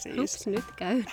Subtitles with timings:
[0.00, 0.18] Siis.
[0.18, 1.02] Ups, nyt käy.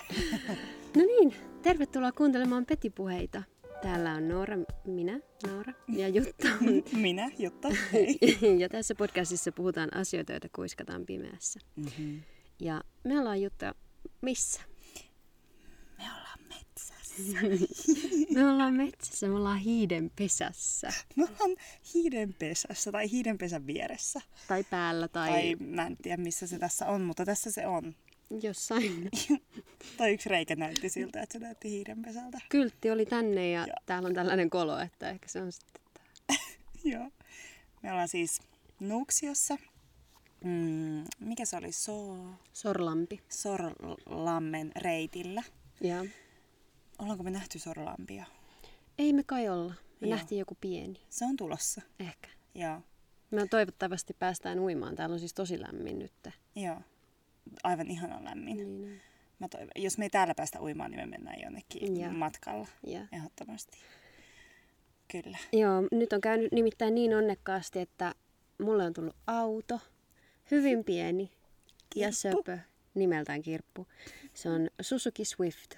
[0.96, 3.42] No niin, tervetuloa kuuntelemaan Petipuheita.
[3.82, 6.48] Täällä on Noora, minä, Noora ja Jutta.
[6.96, 7.68] Minä, Jutta.
[7.92, 8.18] Hei.
[8.60, 11.60] ja tässä podcastissa puhutaan asioita, joita kuiskataan pimeässä.
[11.76, 12.22] Mm-hmm.
[12.60, 13.74] Ja me ollaan Jutta
[14.20, 14.60] missä?
[15.98, 17.38] Me ollaan metsässä.
[18.34, 20.92] Me ollaan metsässä, me ollaan hiiden pesässä.
[21.16, 21.56] Me ollaan
[21.94, 24.20] hiidenpesässä tai hiidenpesän vieressä.
[24.48, 27.94] Tai päällä tai, Tai mä en tiedä missä se tässä on, mutta tässä se on.
[28.42, 29.08] Jossain.
[29.96, 32.38] Tai yksi reikä näytti siltä, että se näytti hiidenpesältä.
[32.48, 33.76] Kyltti oli tänne ja Joo.
[33.86, 36.36] täällä on tällainen kolo, että ehkä se on sitten tää.
[36.92, 37.10] Joo.
[37.82, 38.40] Me ollaan siis
[38.80, 39.56] Nuuksiossa.
[40.44, 41.72] Mm, mikä se oli?
[41.72, 42.16] So...
[42.52, 43.20] Sorlampi.
[43.28, 45.42] Sorlammen reitillä.
[45.80, 46.04] Ja
[46.98, 48.24] Ollaanko me nähty Sorlampia?
[48.98, 49.74] ei me kai olla.
[50.00, 50.16] Me Joo.
[50.16, 51.00] nähtiin joku pieni.
[51.08, 51.82] Se on tulossa.
[52.00, 52.28] Ehkä.
[52.54, 52.80] Joo.
[53.30, 54.94] Me toivottavasti päästään uimaan.
[54.96, 56.28] Täällä on siis tosi lämmin nyt.
[56.56, 56.80] Joo.
[57.62, 58.56] Aivan ihanan lämmin.
[58.56, 59.00] Niin.
[59.38, 62.12] Mä toivon, jos me ei täällä päästä uimaan, niin me mennään jonnekin Joo.
[62.12, 62.66] matkalla.
[62.86, 63.00] ja.
[63.12, 63.78] Ehdottomasti.
[65.12, 65.38] Kyllä.
[65.52, 68.14] Joo, nyt on käynyt nimittäin niin onnekkaasti, että
[68.62, 69.80] mulle on tullut auto.
[70.50, 71.30] Hyvin pieni
[71.94, 72.42] ja Kirppu.
[72.42, 72.58] söpö.
[72.94, 73.86] Nimeltään Kirppu.
[74.34, 75.74] Se on Suzuki Swift.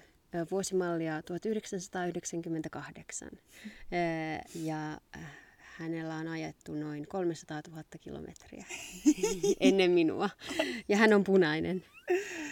[0.51, 3.29] Vuosimallia 1998.
[3.33, 3.37] Ö,
[4.55, 5.21] Ja äh,
[5.77, 8.65] hänellä on ajettu noin 300 000 kilometriä
[9.59, 10.29] ennen minua.
[10.89, 11.83] Ja hän on punainen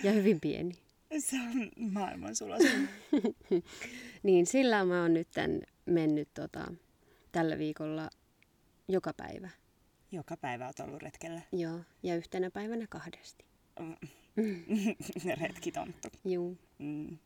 [0.03, 0.75] ja hyvin pieni.
[1.19, 2.33] Se on maailman.
[4.23, 6.73] Niin sillä mä oon nyt tän mennyt tota,
[7.31, 8.09] tällä viikolla
[8.87, 9.49] joka päivä.
[10.11, 11.41] Joka päivä oot ollut retkellä.
[11.51, 13.45] Joo, ja yhtenä päivänä kahdesti.
[15.41, 16.07] Retkitonttu.
[16.25, 16.57] Juu.
[16.79, 17.17] Mm.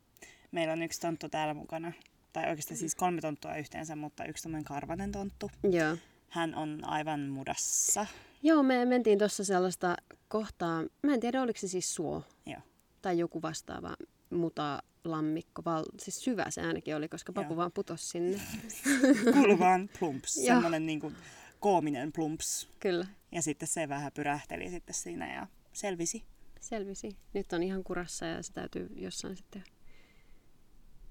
[0.52, 1.92] Meillä on yksi tonttu täällä mukana.
[2.34, 5.52] Tai oikeastaan siis kolme tonttua yhteensä, mutta yksi tämmöinen karvanen tonttu.
[5.72, 5.98] Joo.
[6.30, 8.06] Hän on aivan mudassa.
[8.44, 9.96] Joo, me mentiin tuossa sellaista
[10.28, 12.62] kohtaa, mä en tiedä oliko se siis suo Joo.
[13.02, 13.96] tai joku vastaava
[14.30, 17.58] muta lammikko, val, siis syvä se ainakin oli, koska papu Joo.
[17.58, 18.42] vaan putosi sinne.
[19.34, 20.34] Kuuluu vaan plumps.
[20.34, 21.16] Semmoinen niin kuin
[21.60, 22.70] koominen plumps.
[22.80, 26.24] Kyllä, Ja sitten se vähän pyrähteli sitten siinä ja selvisi.
[26.60, 27.18] selvisi.
[27.34, 29.64] Nyt on ihan kurassa ja se täytyy jossain sitten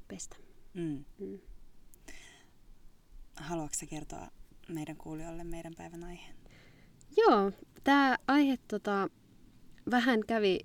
[0.08, 0.36] pestä.
[0.74, 1.04] Mm.
[1.18, 1.38] Mm.
[3.36, 4.28] Haluatko sä kertoa
[4.68, 6.34] meidän kuulijoille meidän päivän aiheen?
[7.16, 7.52] Joo,
[7.84, 9.08] tämä aihe tota,
[9.90, 10.60] vähän kävi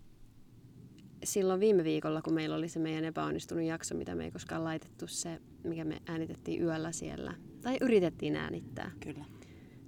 [1.24, 5.08] silloin viime viikolla, kun meillä oli se meidän epäonnistunut jakso, mitä me ei koskaan laitettu
[5.08, 7.34] se, mikä me äänitettiin yöllä siellä.
[7.62, 8.92] Tai yritettiin äänittää.
[9.00, 9.26] Kyllä.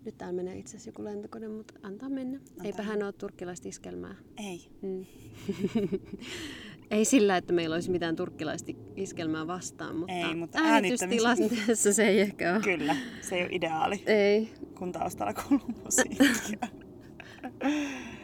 [0.05, 2.37] Nyt täällä menee itse asiassa joku lentokone, mutta antaa mennä.
[2.37, 4.15] Antaa Eipä hän ole turkkilaista iskelmää.
[4.37, 4.69] Ei.
[4.81, 5.05] Mm.
[6.91, 12.19] ei sillä, että meillä olisi mitään turkkilaista iskelmää vastaan, mutta, Ei, mutta äänitystilanteessa se ei
[12.21, 12.61] ehkä ole.
[12.61, 12.95] Kyllä.
[13.21, 16.67] Se ei ole ideaali, Ei, kun taustalla kuuluu musiikkia.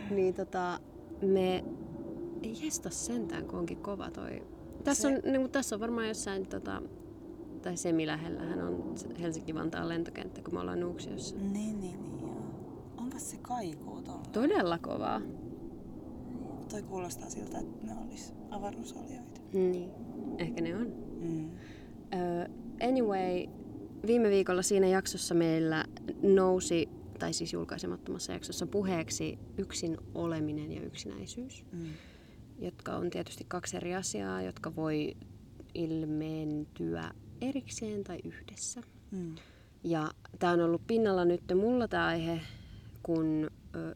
[0.09, 0.79] Niin tota,
[1.21, 1.63] me...
[2.43, 4.43] Ei jestä sentään, kun onkin kova toi.
[4.83, 6.81] Tässä on, Se- niin, mutta tässä on varmaan jossain, tota,
[7.61, 11.35] tai semi lähellähän on Helsinki-Vantaan lentokenttä, kun me ollaan Nuuksiossa.
[11.35, 12.45] niin, niin, niin joo.
[12.97, 14.23] Onpas se kaikuu tuolla?
[14.31, 15.21] Todella kovaa.
[16.69, 19.41] Toi kuulostaa siltä, että ne olis avaruusolioita.
[19.53, 19.89] Niin,
[20.37, 20.93] ehkä ne on.
[21.21, 21.49] Mm.
[22.13, 22.49] Ö,
[22.87, 23.45] anyway,
[24.07, 25.85] viime viikolla siinä jaksossa meillä
[26.21, 26.89] nousi,
[27.19, 31.65] tai siis julkaisemattomassa jaksossa puheeksi yksin oleminen ja yksinäisyys.
[31.71, 31.85] Mm.
[32.59, 35.17] jotka on tietysti kaksi eri asiaa, jotka voi
[35.73, 37.11] ilmeentyä
[37.41, 38.81] erikseen tai yhdessä.
[39.11, 39.35] Mm.
[39.83, 42.41] Ja tämä on ollut pinnalla nyt mulla tämä aihe,
[43.03, 43.95] kun ö,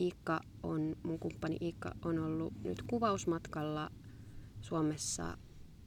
[0.00, 3.90] Iikka on, mun kumppani Iikka on ollut nyt kuvausmatkalla
[4.60, 5.38] Suomessa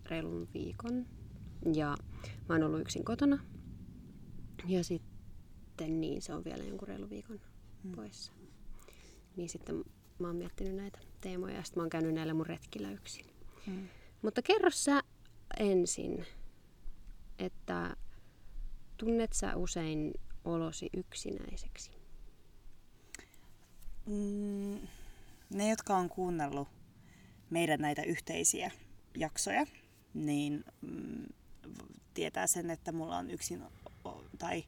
[0.05, 1.05] reilun viikon.
[1.75, 1.97] Ja
[2.49, 3.39] mä oon ollut yksin kotona.
[4.67, 7.39] Ja sitten niin, se on vielä jonkun reilun viikon
[7.83, 7.91] Mm.
[7.91, 8.31] poissa.
[9.35, 9.83] Niin sitten
[10.19, 13.25] mä oon miettinyt näitä teemoja ja sitten mä oon käynyt näillä mun retkillä yksin.
[13.67, 13.87] Mm.
[14.21, 15.01] Mutta kerro sä
[15.59, 16.25] ensin,
[17.39, 17.95] että
[18.97, 20.13] tunnet sä usein
[20.45, 21.91] olosi yksinäiseksi?
[24.05, 24.87] Mm.
[25.49, 26.67] Ne, jotka on kuunnellut
[27.49, 28.71] meidän näitä yhteisiä
[29.17, 29.65] jaksoja,
[30.13, 31.25] niin mm,
[32.13, 33.63] tietää sen, että mulla on yksin,
[34.37, 34.63] tai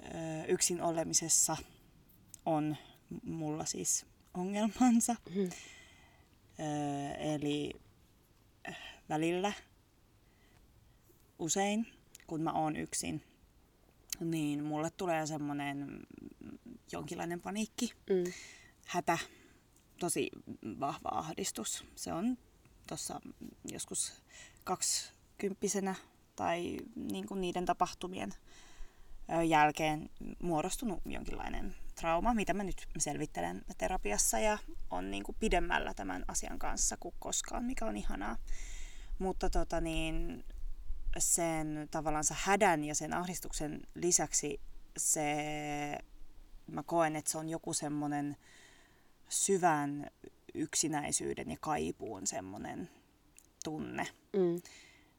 [0.00, 1.56] ö, yksin olemisessa
[2.46, 2.76] on
[3.24, 5.16] mulla siis ongelmansa.
[5.34, 5.50] Hmm.
[6.60, 7.72] Ö, eli
[8.68, 8.76] äh,
[9.08, 9.52] välillä,
[11.38, 11.86] usein,
[12.26, 13.22] kun mä oon yksin,
[14.20, 16.00] niin mulle tulee semmoinen
[16.94, 18.32] jonkinlainen paniikki, Mm.
[18.86, 19.18] hätä,
[20.00, 20.30] tosi
[20.80, 21.84] vahva ahdistus.
[21.94, 22.38] Se on
[22.88, 23.20] tuossa
[23.72, 24.12] joskus
[24.64, 25.94] kaksikymppisenä
[26.36, 28.34] tai niin kuin niiden tapahtumien
[29.48, 30.10] jälkeen
[30.42, 34.58] muodostunut jonkinlainen trauma, mitä mä nyt selvittelen terapiassa ja
[34.90, 38.36] on niin kuin pidemmällä tämän asian kanssa kuin koskaan, mikä on ihanaa.
[39.18, 40.44] Mutta tota niin,
[41.18, 44.60] sen tavallaan hädän ja sen ahdistuksen lisäksi
[44.96, 45.98] se,
[46.66, 48.36] mä koen, että se on joku semmoinen
[49.28, 50.10] syvän
[50.54, 52.90] yksinäisyyden ja kaipuun semmoinen
[53.64, 54.06] tunne.
[54.32, 54.62] Mm.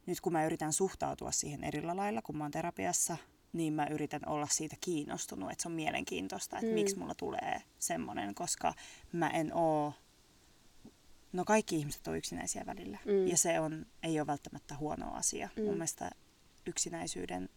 [0.06, 3.16] Nyt kun mä yritän suhtautua siihen eri lailla, kun mä oon terapiassa,
[3.52, 6.74] niin mä yritän olla siitä kiinnostunut, että se on mielenkiintoista, että mm.
[6.74, 8.74] miksi mulla tulee semmoinen, koska
[9.12, 9.94] mä en oo,
[11.32, 13.26] no kaikki ihmiset on yksinäisiä välillä mm.
[13.26, 15.48] ja se on, ei ole välttämättä huono asia.
[15.56, 15.64] Mm.
[15.64, 16.10] Mun mielestä
[16.66, 17.48] yksinäisyyden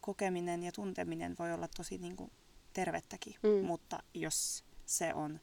[0.00, 2.30] kokeminen ja tunteminen voi olla tosi niin kuin,
[2.76, 3.66] tervettäkin, mm.
[3.66, 5.40] mutta jos se on,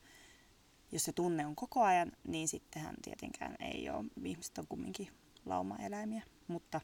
[0.92, 5.08] jos se tunne on koko ajan, niin sittenhän tietenkään ei ole, ihmiset on kumminkin
[5.46, 6.82] laumaeläimiä, mutta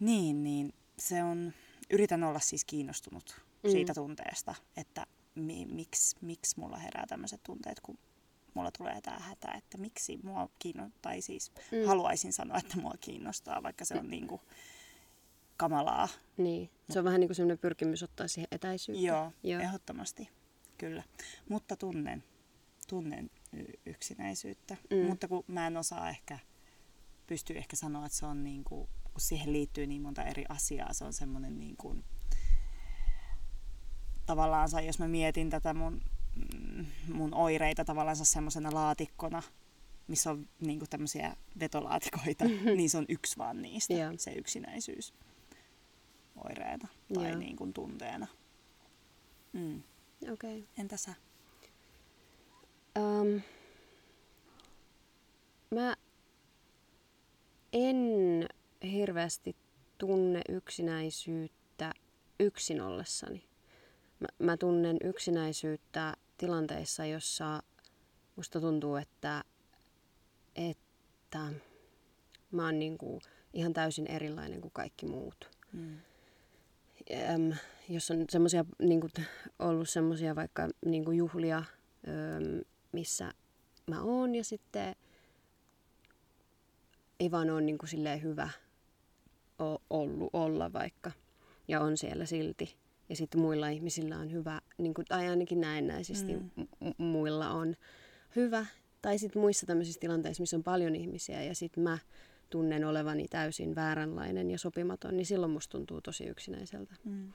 [0.00, 1.52] niin, niin se on,
[1.90, 3.70] yritän olla siis kiinnostunut mm.
[3.70, 7.98] siitä tunteesta, että mi, miksi, miksi mulla herää tämmöiset tunteet, kun
[8.54, 11.86] mulla tulee tämä hätä, että miksi mua kiinnostaa, tai siis mm.
[11.86, 14.40] haluaisin sanoa, että mua kiinnostaa, vaikka se on niinku
[15.58, 16.08] kamalaa.
[16.36, 19.06] Niin, se on vähän niin kuin semmoinen pyrkimys ottaa siihen etäisyyttä.
[19.06, 20.28] Joo, Joo, ehdottomasti,
[20.78, 21.02] kyllä.
[21.48, 22.24] Mutta tunnen,
[22.88, 23.30] tunnen
[23.86, 25.06] yksinäisyyttä, mm.
[25.06, 26.38] mutta kun mä en osaa ehkä,
[27.26, 28.88] pysty ehkä sanoa, että se on niin kuin
[29.18, 30.92] kun siihen liittyy niin monta eri asiaa.
[30.92, 32.04] Se on semmoinen niin kuin,
[34.26, 36.00] tavallaan, jos mä mietin tätä mun,
[37.12, 39.42] mun oireita tavallaan semmoisena laatikkona,
[40.08, 42.44] missä on niin kuin tämmöisiä vetolaatikoita,
[42.76, 44.14] niin se on yksi vaan niistä, yeah.
[44.16, 45.14] se yksinäisyys
[46.44, 47.38] oireena tai yeah.
[47.38, 48.26] niin kuin tunteena.
[49.52, 49.82] Mm.
[50.32, 50.62] Okay.
[50.78, 51.14] Entä sä?
[52.98, 53.40] Um,
[55.70, 55.96] mä
[57.72, 57.96] en
[58.82, 59.56] hirveästi
[59.98, 61.92] tunne yksinäisyyttä
[62.40, 63.44] yksin ollessani.
[64.20, 67.62] Mä, mä tunnen yksinäisyyttä tilanteissa, jossa
[68.36, 69.44] musta tuntuu, että,
[70.56, 71.52] että
[72.50, 73.20] mä oon niinku
[73.52, 75.50] ihan täysin erilainen kuin kaikki muut.
[75.72, 75.98] Mm.
[77.12, 77.52] Äm,
[77.88, 79.08] jos on semmosia, niinku,
[79.58, 82.60] ollut semmoisia vaikka niinku juhlia, äm,
[82.92, 83.32] missä
[83.86, 84.96] mä oon ja sitten
[87.20, 88.48] ei vaan ole niin kuin hyvä
[89.90, 91.12] ollut olla vaikka
[91.68, 92.76] ja on siellä silti.
[93.08, 96.66] Ja sitten muilla ihmisillä on hyvä, niin kuin, tai ainakin näennäisesti mm.
[96.80, 97.76] M- muilla on
[98.36, 98.66] hyvä.
[99.02, 101.98] Tai sitten muissa tämmöisissä tilanteissa, missä on paljon ihmisiä ja sitten mä
[102.50, 106.94] tunnen olevani täysin vääränlainen ja sopimaton, niin silloin musta tuntuu tosi yksinäiseltä.
[107.04, 107.32] Mm.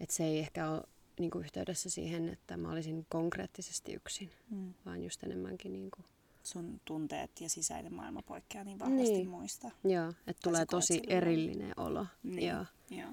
[0.00, 0.82] Että se ei ehkä ole
[1.18, 4.74] niin kuin yhteydessä siihen, että mä olisin konkreettisesti yksin, mm.
[4.86, 6.04] vaan just enemmänkin niin kuin
[6.42, 9.28] sun tunteet ja sisäinen maailma poikkeaa niin vahvasti niin.
[9.28, 9.70] muista.
[9.84, 11.10] Joo, että tulee tosi silloin.
[11.10, 12.06] erillinen olo.
[12.22, 12.48] Niin.
[12.48, 12.64] Joo.
[12.90, 13.10] Joo.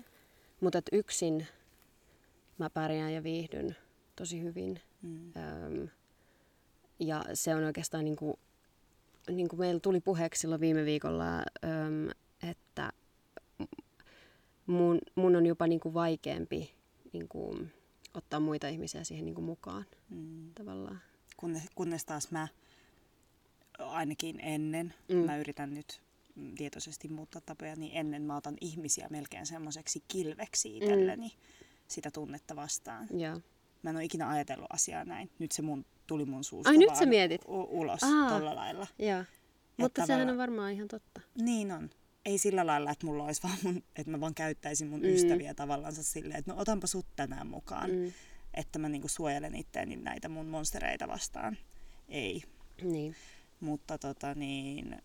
[0.61, 1.47] Mutta yksin
[2.57, 3.75] mä pärjään ja viihdyn
[4.15, 4.81] tosi hyvin.
[5.01, 5.31] Mm.
[5.35, 5.89] Öm,
[6.99, 8.33] ja se on oikeastaan niin kuin,
[9.31, 11.43] niin kuin meillä tuli puheeksi silloin viime viikolla,
[12.49, 12.91] että
[14.65, 16.73] mun, mun on jopa niin kuin vaikeampi
[17.13, 17.71] niin kuin,
[18.13, 20.53] ottaa muita ihmisiä siihen niin kuin mukaan mm.
[20.53, 21.01] tavallaan.
[21.37, 22.47] Kunnes, kunnes taas mä
[23.79, 24.93] ainakin ennen.
[25.09, 25.17] Mm.
[25.17, 26.01] Mä yritän nyt
[26.57, 31.65] tietoisesti muuttaa tapoja, niin ennen mä otan ihmisiä melkein semmoiseksi kilveksi itselleni mm.
[31.87, 33.07] sitä tunnetta vastaan.
[33.17, 33.41] Ja.
[33.83, 35.29] Mä en ole ikinä ajatellut asiaa näin.
[35.39, 37.41] Nyt se mun, tuli mun suusta Ai nyt sä mietit?
[37.47, 38.87] U- ulos Aa, tolla lailla.
[38.99, 39.25] Ja.
[39.77, 41.21] Mutta sehän on varmaan ihan totta.
[41.41, 41.89] Niin on.
[42.25, 45.05] Ei sillä lailla, että mulla olisi vaan mun, että mä vaan käyttäisin mun mm.
[45.05, 47.91] ystäviä tavallaan silleen, että no otanpa sut tänään mukaan.
[47.91, 48.11] Mm.
[48.53, 51.57] Että mä niinku suojelen itteeni näitä mun monstereita vastaan.
[52.09, 52.43] Ei.
[52.81, 53.15] Niin.
[53.59, 55.01] Mutta tota niin,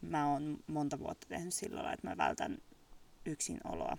[0.00, 2.58] mä oon monta vuotta tehnyt sillä lailla, että mä vältän
[3.26, 3.96] yksinoloa.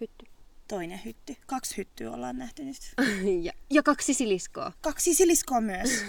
[0.00, 0.37] Hytty.
[0.68, 1.36] Toinen hytty.
[1.46, 2.76] Kaksi hyttyä ollaan nähty nyt.
[3.46, 4.72] ja, ja kaksi siliskoa.
[4.80, 5.90] Kaksi siliskoa myös.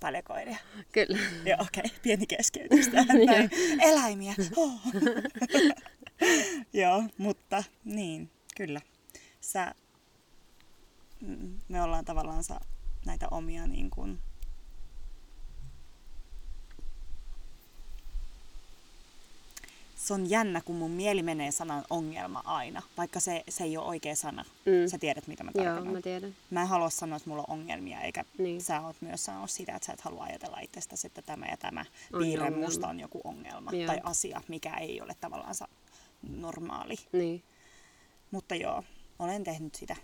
[0.00, 0.56] Paljon koiria.
[0.92, 1.18] Kyllä.
[1.44, 1.82] Joo, okei.
[1.86, 1.98] Okay.
[2.02, 2.90] Pieni keskeytys
[3.90, 4.34] Eläimiä.
[4.56, 4.80] Oh.
[6.72, 8.80] Joo, mutta niin, kyllä.
[9.40, 9.74] Sä
[11.68, 12.44] me ollaan tavallaan
[13.06, 14.18] näitä omia niin kuin,
[20.06, 23.86] se on jännä, kun mun mieli menee sanan ongelma aina, vaikka se, se ei ole
[23.86, 24.44] oikea sana.
[24.66, 24.88] Mm.
[24.90, 25.84] Sä tiedät, mitä mä tarkoitan.
[25.84, 26.36] Joo, mä tiedän.
[26.50, 28.60] Mä en halua sanoa, että mulla on ongelmia, eikä niin.
[28.60, 31.84] sä oot myös sanonut sitä, että sä et halua ajatella itsestäsi, että tämä ja tämä
[32.12, 32.66] on piirre ongelma.
[32.66, 33.86] musta on joku ongelma joo.
[33.86, 35.54] tai asia, mikä ei ole tavallaan
[36.22, 36.96] normaali.
[37.12, 37.42] Niin.
[38.30, 38.84] Mutta joo,
[39.18, 39.96] olen tehnyt sitä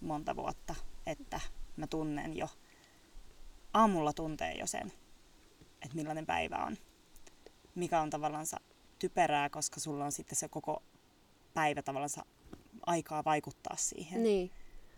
[0.00, 0.74] monta vuotta
[1.06, 1.40] että
[1.76, 2.48] mä tunnen jo,
[3.74, 4.92] aamulla tuntee jo sen,
[5.82, 6.76] että millainen päivä on.
[7.74, 8.46] Mikä on tavallaan
[9.02, 10.82] typerää, koska sulla on sitten se koko
[11.54, 12.26] päivä tavallaan
[12.86, 14.22] aikaa vaikuttaa siihen.
[14.22, 14.50] Niin.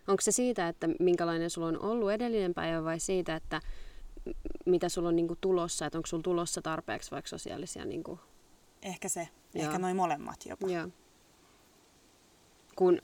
[0.07, 3.61] Onko se siitä, että minkälainen sulla on ollut edellinen päivä vai siitä, että
[4.65, 7.85] mitä sulla on niinku tulossa, että onko sulla tulossa tarpeeksi vaikka sosiaalisia...
[7.85, 8.19] Niinku...
[8.81, 9.65] Ehkä se, Joo.
[9.65, 10.67] ehkä noin molemmat jopa.
[10.67, 10.87] Joo.
[12.75, 13.01] Kun,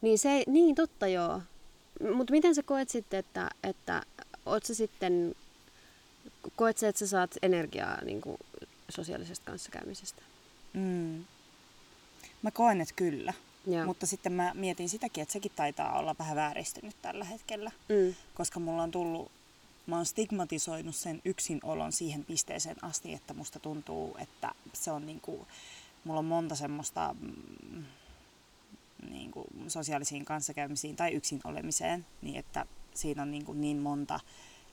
[0.00, 1.40] niin, se, niin totta joo.
[2.14, 4.02] Mutta miten sä koet sitten, että, että
[4.46, 5.34] oot sä sitten,
[6.56, 8.36] koet sä, että sä saat energiaa niin kuin
[8.88, 10.22] sosiaalisesta kanssakäymisestä?
[10.72, 11.24] Mm.
[12.42, 13.32] Mä koen, että kyllä.
[13.66, 13.86] Joo.
[13.86, 17.70] Mutta sitten mä mietin sitäkin, että sekin taitaa olla vähän vääristynyt tällä hetkellä.
[17.88, 18.14] Mm.
[18.34, 19.30] Koska mulla on tullut,
[19.86, 25.46] mä oon stigmatisoinut sen yksinolon siihen pisteeseen asti, että musta tuntuu, että se on niinku,
[26.04, 27.84] mulla on monta semmoista mm,
[29.10, 34.20] niin kuin sosiaalisiin kanssakäymisiin tai yksin olemiseen, niin että siinä on niin, kuin niin monta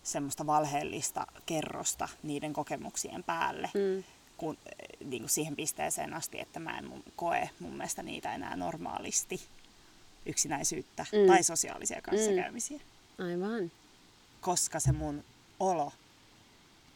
[0.03, 4.03] semmoista valheellista kerrosta niiden kokemuksien päälle, mm.
[4.37, 4.57] kun,
[5.05, 9.41] niin kuin siihen pisteeseen asti, että mä en koe mun mielestä niitä enää normaalisti
[10.25, 11.27] yksinäisyyttä mm.
[11.27, 12.79] tai sosiaalisia kanssakäymisiä.
[13.17, 13.25] Mm.
[13.25, 13.71] Aivan.
[14.41, 15.23] Koska se mun
[15.59, 15.91] olo,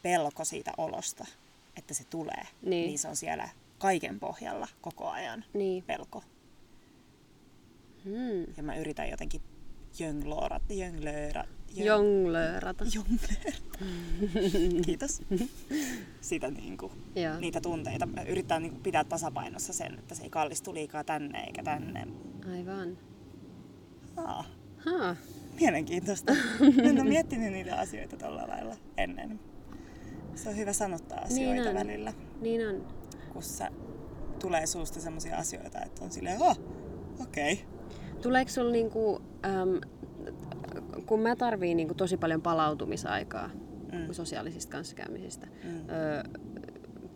[0.01, 1.25] pelko siitä olosta,
[1.77, 5.83] että se tulee, niin, niin se on siellä kaiken pohjalla koko ajan niin.
[5.83, 6.23] pelko.
[8.03, 8.53] Hmm.
[8.57, 9.41] Ja mä yritän jotenkin
[9.99, 11.43] jönglorata, jönglööra,
[11.73, 12.85] Jonglöörata.
[14.85, 15.21] Kiitos.
[16.21, 16.91] Sitä niinku,
[17.39, 18.05] niitä tunteita.
[18.05, 22.07] Mä yritän niinku pitää tasapainossa sen, että se ei kallistu liikaa tänne eikä tänne.
[22.51, 22.97] Aivan.
[24.15, 24.45] Haa.
[24.77, 25.15] Haa.
[25.59, 26.33] Mielenkiintoista.
[26.83, 29.39] en ole miettinyt niitä asioita tuolla lailla ennen.
[30.35, 31.75] Se on hyvä sanottaa asioita niin on.
[31.75, 32.13] välillä.
[32.41, 32.87] Niin on.
[33.33, 33.71] Kun sä
[34.39, 36.59] tulee suusta sellaisia asioita, että on silleen, oh,
[37.21, 37.53] okei.
[37.53, 37.75] Okay
[38.21, 39.81] Tuleeko sulla niinku, äm,
[41.05, 43.49] kun mä tarviin niinku tosi paljon palautumisaikaa
[43.91, 44.13] mm.
[44.13, 45.69] sosiaalisista kanssakäymisistä, mm.
[45.69, 46.23] ö,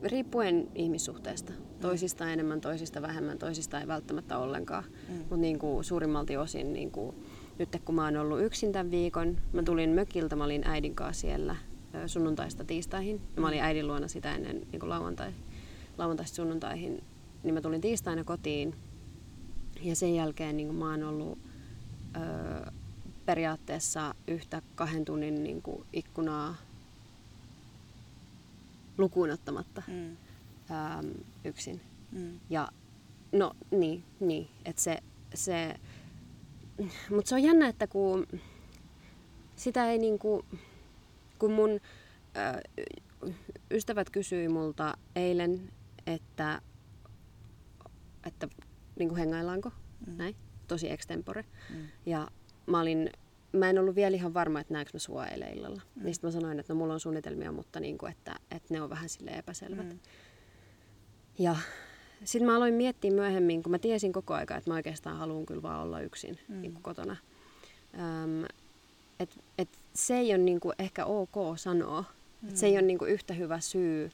[0.03, 1.51] riippuen ihmissuhteesta.
[1.51, 1.79] Mm.
[1.81, 4.83] Toisista enemmän, toisista vähemmän, toisista ei välttämättä ollenkaan.
[5.09, 5.15] Mm.
[5.15, 7.15] Mutta niinku suurimmalti osin, niinku,
[7.59, 11.21] nyt kun mä oon ollut yksin tämän viikon, mä tulin mökiltä, mä olin äidin kanssa
[11.21, 11.55] siellä
[12.05, 13.21] sunnuntaista tiistaihin.
[13.35, 15.31] Ja mä olin äidin luona sitä ennen niin lauantai,
[15.97, 17.03] lauantaista sunnuntaihin.
[17.43, 18.75] Niin mä tulin tiistaina kotiin
[19.81, 21.39] ja sen jälkeen niin mä oon ollut
[22.15, 22.71] ö,
[23.29, 26.55] periaatteessa yhtä kahden tunnin niin kuin ikkunaa
[28.97, 30.11] lukuun ottamatta mm.
[30.11, 31.81] ö, yksin.
[32.11, 32.39] Mm.
[32.49, 32.67] Ja
[33.31, 34.97] no niin, niin että se,
[35.33, 35.75] se
[37.09, 38.27] mutta se on jännä, että kun
[39.55, 40.45] sitä ei niinku,
[41.39, 42.79] kun mun ö,
[43.71, 45.71] ystävät kysyi multa eilen,
[46.07, 46.61] että,
[48.27, 48.47] että
[48.99, 49.71] niin kuin hengaillaanko,
[50.07, 50.17] mm.
[50.17, 50.35] näin,
[50.67, 51.45] tosi extempore.
[51.69, 51.87] Mm.
[52.05, 52.27] Ja
[52.69, 53.09] mä olin,
[53.51, 55.81] mä en ollut vielä ihan varma, että näenkö mä sua eilen illalla.
[55.95, 56.03] Mm.
[56.03, 58.89] Niin mä sanoin, että no mulla on suunnitelmia, mutta niin kuin, että, että ne on
[58.89, 59.89] vähän sille epäselvät.
[59.89, 59.99] Mm.
[61.39, 61.55] Ja
[62.23, 65.61] sitten mä aloin miettiä myöhemmin, kun mä tiesin koko aika, että mä oikeastaan haluan kyllä
[65.61, 66.61] vaan olla yksin mm.
[66.61, 67.15] niin kuin kotona.
[67.93, 68.45] Öm,
[69.19, 72.03] et, et se ei ole niin kuin ehkä ok sanoa.
[72.41, 72.49] Mm.
[72.49, 74.11] Et se ei ole niin kuin yhtä hyvä syy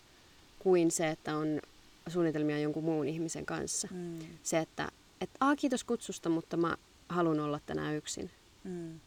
[0.59, 1.59] kuin se, että on
[2.07, 3.87] suunnitelmia jonkun muun ihmisen kanssa.
[3.91, 4.19] Mm.
[4.43, 4.89] Se, että
[5.21, 6.77] et, Aa, kiitos kutsusta, mutta mä
[7.09, 8.31] haluan olla tänään yksin.
[8.65, 8.99] Mm.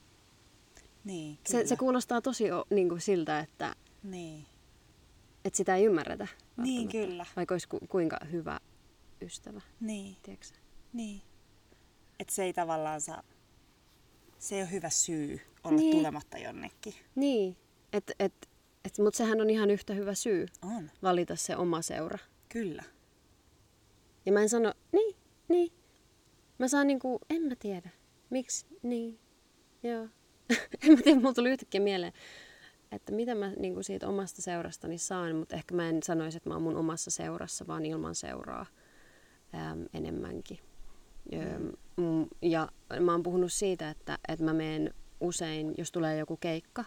[1.05, 4.47] Niin, se, se kuulostaa tosi niin kuin siltä, että, niin.
[5.45, 6.27] että sitä ei ymmärretä.
[6.57, 7.27] Niin, kyllä.
[7.37, 8.61] Vaikka olisi ku, kuinka hyvä
[9.23, 9.61] ystävä.
[9.81, 10.17] Niin.
[10.23, 10.59] Tiedätkö?
[10.93, 11.23] Niin.
[12.21, 13.23] Että se ei tavallaan saa,
[14.39, 15.97] se ei ole hyvä syy olla niin.
[15.97, 16.95] tulematta jonnekin.
[17.15, 17.57] Niin,
[17.93, 18.49] et, et,
[18.85, 20.91] et, mutta sehän on ihan yhtä hyvä syy on.
[21.03, 22.19] valita se oma seura.
[22.49, 22.85] Kyllä.
[24.27, 25.17] Ja mä en sano, niin,
[25.49, 25.73] niin.
[26.59, 27.91] Mä saan niinku, en mä tiedä.
[28.31, 28.67] Miksi?
[28.83, 29.19] Niin.
[29.83, 30.09] Joo.
[30.83, 32.13] en mä tiedä, mulla tuli yhtäkkiä mieleen,
[32.93, 36.55] että mitä mä niinku siitä omasta seurastani saan, mutta ehkä mä en sanoisi, että mä
[36.55, 38.67] oon mun omassa seurassa, vaan ilman seuraa
[39.55, 40.59] äm, enemmänkin.
[41.97, 42.27] Mm.
[42.43, 42.69] Ja
[43.01, 46.85] mä oon puhunut siitä, että, että mä menen usein, jos tulee joku keikka,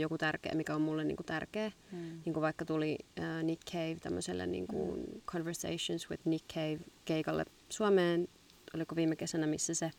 [0.00, 1.72] joku tärkeä, mikä on mulle niin kuin tärkeä.
[1.92, 1.98] Mm.
[1.98, 5.20] Niin kuin vaikka tuli uh, Nick Cave tämmöiselle niin kuin mm.
[5.26, 8.28] Conversations with Nick Cave keikalle Suomeen,
[8.74, 9.90] oliko viime kesänä, missä se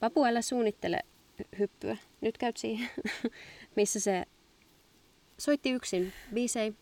[0.00, 1.00] Papuelle suunnittele
[1.58, 1.96] hyppyä.
[2.20, 2.88] Nyt käyt siihen,
[3.76, 4.24] missä se
[5.38, 6.74] soitti yksin biisei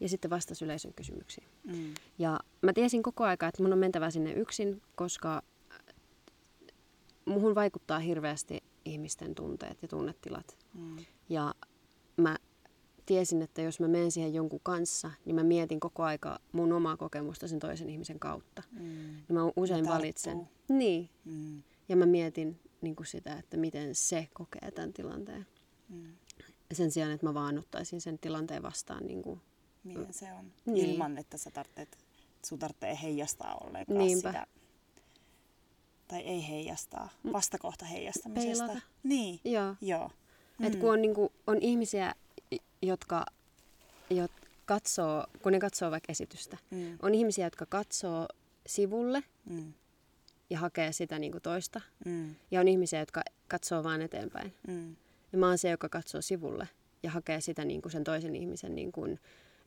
[0.00, 1.46] ja sitten vastasi yleisön kysymyksiin.
[1.64, 1.94] Mm.
[2.18, 5.42] Ja mä tiesin koko aika, että mun on mentävä sinne yksin, koska
[7.24, 10.56] muhun vaikuttaa hirveästi ihmisten tunteet ja tunnetilat.
[10.74, 10.96] Mm.
[11.28, 11.54] Ja
[12.16, 12.36] mä
[13.06, 16.96] tiesin, että jos mä menen siihen jonkun kanssa, niin mä mietin koko aika mun omaa
[16.96, 18.62] kokemusta sen toisen ihmisen kautta.
[18.72, 19.16] Mm.
[19.16, 20.48] Ja mä usein valitsen.
[20.68, 21.10] Niin.
[21.24, 21.62] Mm.
[21.88, 25.46] Ja mä mietin niin kuin sitä, että miten se kokee tämän tilanteen.
[25.88, 26.12] Mm.
[26.72, 29.06] Sen sijaan, että mä vaan ottaisin sen tilanteen vastaan.
[29.06, 29.40] Niin kuin,
[29.84, 30.52] Miten se on?
[30.66, 30.90] Niin.
[30.90, 31.98] Ilman, että sä tarvitset
[32.46, 34.28] sun tarvitsee heijastaa ollenkaan Niinpä.
[34.32, 34.46] sitä.
[36.08, 38.64] Tai ei heijastaa, vastakohta heijastamisesta.
[38.66, 38.86] Peilata.
[39.02, 39.74] Niin, Joo.
[39.80, 40.10] joo.
[40.58, 40.66] Mm.
[40.66, 42.14] Et kun on, niinku, on ihmisiä,
[42.82, 43.26] jotka,
[44.10, 44.30] jot
[44.64, 46.98] katsoo, kun ne katsoo vaikka esitystä, Mm.
[47.02, 48.28] on ihmisiä, jotka katsoo
[48.66, 49.72] sivulle Mm.
[50.50, 51.80] Ja hakee sitä niinku toista.
[52.04, 52.34] Mm.
[52.50, 54.54] Ja on ihmisiä, jotka katsoo vaan eteenpäin.
[54.68, 54.96] Mm.
[55.32, 56.68] Ja mä oon se, joka katsoo sivulle
[57.02, 59.04] ja hakee sitä niinku sen toisen ihmisen, niinku,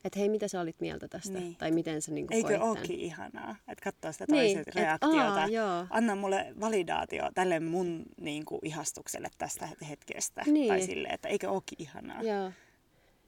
[0.05, 1.39] että hei, mitä sä olit mieltä tästä?
[1.39, 1.55] Niin.
[1.55, 2.67] Tai miten sä niinku Eikö koit tän?
[2.69, 5.47] ookin ihanaa, että katsoo sitä Niin, toisen et reaktiota.
[5.65, 5.88] aa.
[5.89, 10.43] Anna mulle validaatio tälle mun niin kuin, ihastukselle tästä hetkestä.
[10.47, 10.67] Niin.
[10.67, 12.21] Tai sille, että eikö ookin ihanaa.
[12.23, 12.51] Joo.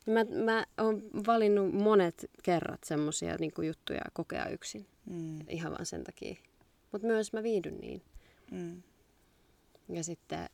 [0.05, 4.86] Mä, mä oon valinnut monet kerrat semmosia niinku juttuja kokea yksin.
[5.05, 5.39] Mm.
[5.50, 6.36] Ihan vaan sen takia.
[6.94, 8.02] Mutta myös mä viihdyn niin.
[8.52, 8.84] Mm.
[9.90, 10.50] Ja sitten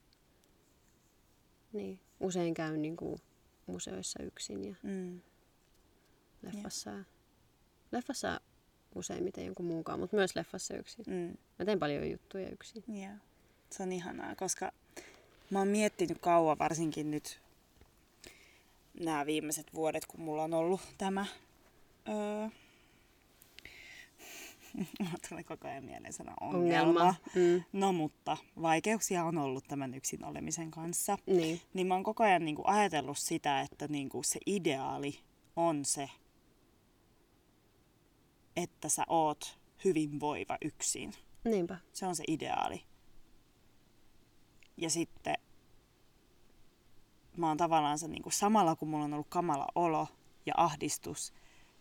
[1.74, 3.20] niin, usein käyn niinku
[3.68, 5.22] museoissa yksin ja Mm.
[6.42, 6.92] leffassa.
[7.92, 8.42] Leffassa
[8.96, 11.06] useimmiten jonkun muunkaan, mutta myös leffassa yksin.
[11.08, 11.38] Mm.
[11.60, 12.84] Mä teen paljon juttuja yksin.
[12.88, 13.14] Joo.
[13.70, 14.72] Se on ihanaa, koska
[15.50, 17.40] mä oon miettinyt kauan, varsinkin nyt
[19.00, 21.26] nämä viimeiset vuodet, kun mulla on ollut tämä...
[22.10, 22.50] Öö,
[25.30, 26.90] tulee koko ajan mieleen sana ongelma.
[26.90, 27.16] Ongelma.
[27.36, 27.64] Mm.
[27.74, 31.18] No mutta vaikeuksia on ollut tämän yksin olemisen kanssa.
[31.26, 31.62] Niin.
[31.74, 35.20] Niin mä oon koko ajan niin kuin ajatellut sitä, että niin kuin se ideaali
[35.56, 36.10] on se,
[38.56, 41.14] että sä oot hyvinvoiva yksin.
[41.46, 41.78] Niinpä.
[41.94, 42.84] Se on se ideaali.
[44.78, 45.36] Ja sitten
[47.38, 50.08] mä oon tavallaan se niin kuin samalla kun mulla on ollut kamala olo
[50.46, 51.34] ja ahdistus,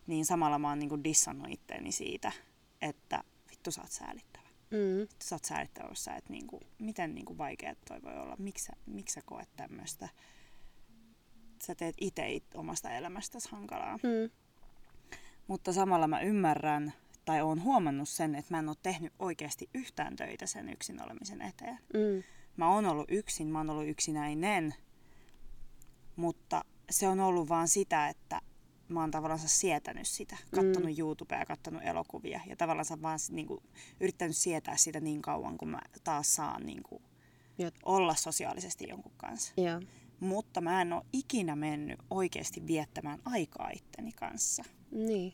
[0.07, 2.31] niin samalla mä oon niin kuin dissannut itteeni siitä,
[2.81, 4.47] että vittu sä oot säälittävä.
[4.71, 5.01] Mm.
[5.01, 8.17] Vittu sä oot säälittävä, jos sä et niin kuin, miten niin kuin vaikea toi voi
[8.17, 8.35] olla.
[8.39, 10.09] Miksi sä, miksi sä koet tämmöistä?
[11.63, 13.97] Sä teet itse it, omasta elämästäsi hankalaa.
[14.03, 14.29] Mm.
[15.47, 16.93] Mutta samalla mä ymmärrän
[17.25, 21.41] tai oon huomannut sen, että mä en ole tehnyt oikeasti yhtään töitä sen yksin olemisen
[21.41, 21.79] eteen.
[21.93, 22.23] Mm.
[22.57, 24.75] Mä oon ollut yksin, mä oon ollut yksinäinen,
[26.15, 28.41] mutta se on ollut vaan sitä, että
[28.89, 30.99] mä oon tavallaan sietänyt sitä, kattonut mm.
[30.99, 33.59] YouTubea, kattonut elokuvia ja tavallaan vaan niin kuin,
[33.99, 37.03] yrittänyt sietää sitä niin kauan, kun mä taas saan niin kuin,
[37.57, 37.75] Jot.
[37.85, 39.53] olla sosiaalisesti jonkun kanssa.
[39.57, 39.81] Joo.
[40.19, 44.63] Mutta mä en ole ikinä mennyt oikeasti viettämään aikaa itteni kanssa.
[44.91, 45.33] Niin.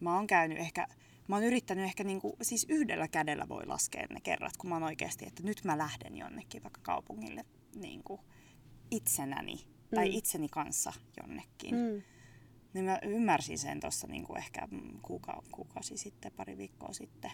[0.00, 0.86] Mä oon käynyt ehkä,
[1.28, 4.82] mä oon yrittänyt ehkä niinku, siis yhdellä kädellä voi laskea ne kerrat, kun mä oon
[4.82, 8.20] oikeasti, että nyt mä lähden jonnekin vaikka kaupungille niinku
[8.90, 10.14] itsenäni tai Mm.
[10.14, 11.74] itseni kanssa jonnekin.
[11.74, 12.02] Mm.
[12.76, 17.30] Niin mä ymmärsin sen tuossa niinku ehkä mm, kuuka, kuukausi sitten, pari viikkoa sitten,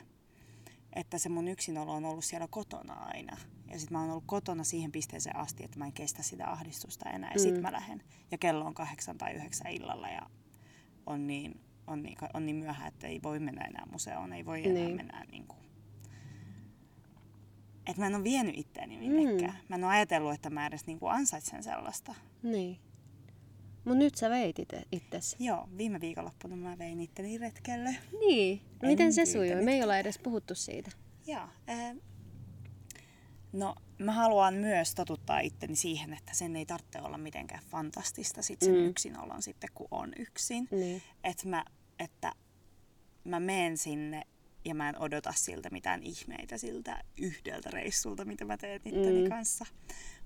[0.92, 3.36] että se mun yksinolo on ollut siellä kotona aina.
[3.70, 7.10] Ja sitten mä oon ollut kotona siihen pisteeseen asti, että mä en kestä sitä ahdistusta
[7.10, 7.30] enää.
[7.32, 7.60] Ja sit Mm.
[7.60, 8.02] mä lähden.
[8.30, 10.30] Ja kello on kahdeksan tai yhdeksän illalla ja
[11.06, 14.60] on niin, on niin, on niin myöhä, että ei voi mennä enää museoon, ei voi
[14.68, 14.96] enää Niin.
[14.96, 15.58] mennä niin kuin...
[17.86, 19.54] Että mä en ole vienyt itteeni minnekään.
[19.56, 19.64] Mm.
[19.68, 22.14] Mä en ole ajatellut, että mä edes niin kuin ansaitsen sellaista.
[22.42, 22.78] Niin.
[23.84, 25.36] Mut nyt sä veit ite, itsesi.
[25.38, 27.96] Joo, viime viikonloppuna mä vein itteni retkelle.
[28.20, 28.60] Niin.
[28.82, 29.64] En Miten se sujui?
[29.64, 30.90] Me ei olla edes puhuttu siitä.
[31.26, 31.48] Joo.
[31.66, 31.94] Ää,
[33.52, 38.60] no, mä haluan myös totuttaa itteni siihen, että sen ei tarvitse olla mitenkään fantastista sit
[38.62, 38.84] sen Mm.
[38.86, 40.68] yksinolon sitten, kun on yksin.
[40.70, 41.02] Niin.
[41.24, 41.64] Että mä,
[41.98, 42.32] että
[43.24, 44.22] mä menen sinne
[44.64, 49.28] ja mä en odota siltä mitään ihmeitä siltä yhdeltä reissulta, mitä mä teen itteni Mm.
[49.28, 49.66] kanssa.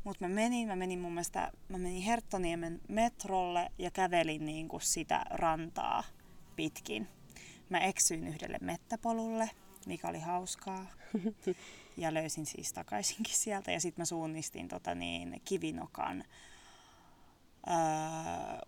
[0.06, 4.80] Mutta mä menin, mä menin mun mielestä, mä menin Herttoniemen metrolle ja kävelin niin kuin
[4.80, 6.04] sitä rantaa
[6.56, 7.08] pitkin.
[7.68, 9.50] Mä eksyin yhdelle mettäpolulle,
[9.86, 10.86] mikä oli hauskaa.
[11.98, 13.72] Ja löysin siis takaisinkin sieltä.
[13.72, 16.24] Ja sitten mä suunnistin tota niin, Kivinokan
[17.68, 17.74] öö,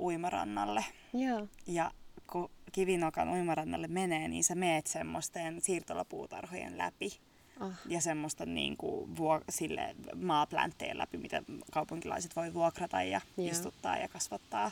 [0.00, 0.84] uimarannalle.
[1.12, 1.46] Joo.
[1.66, 1.90] Ja
[2.32, 7.20] kun Kivinokan uimarannalle menee, niin sä meet semmoisten siirtolapuutarhojen läpi.
[7.60, 7.72] Oh.
[7.86, 11.42] Ja semmoista niin kuin vuo, sille maaplänttejä läpi, mitä
[11.72, 13.48] kaupunkilaiset voi vuokrata ja Joo.
[13.48, 14.70] istuttaa ja kasvattaa.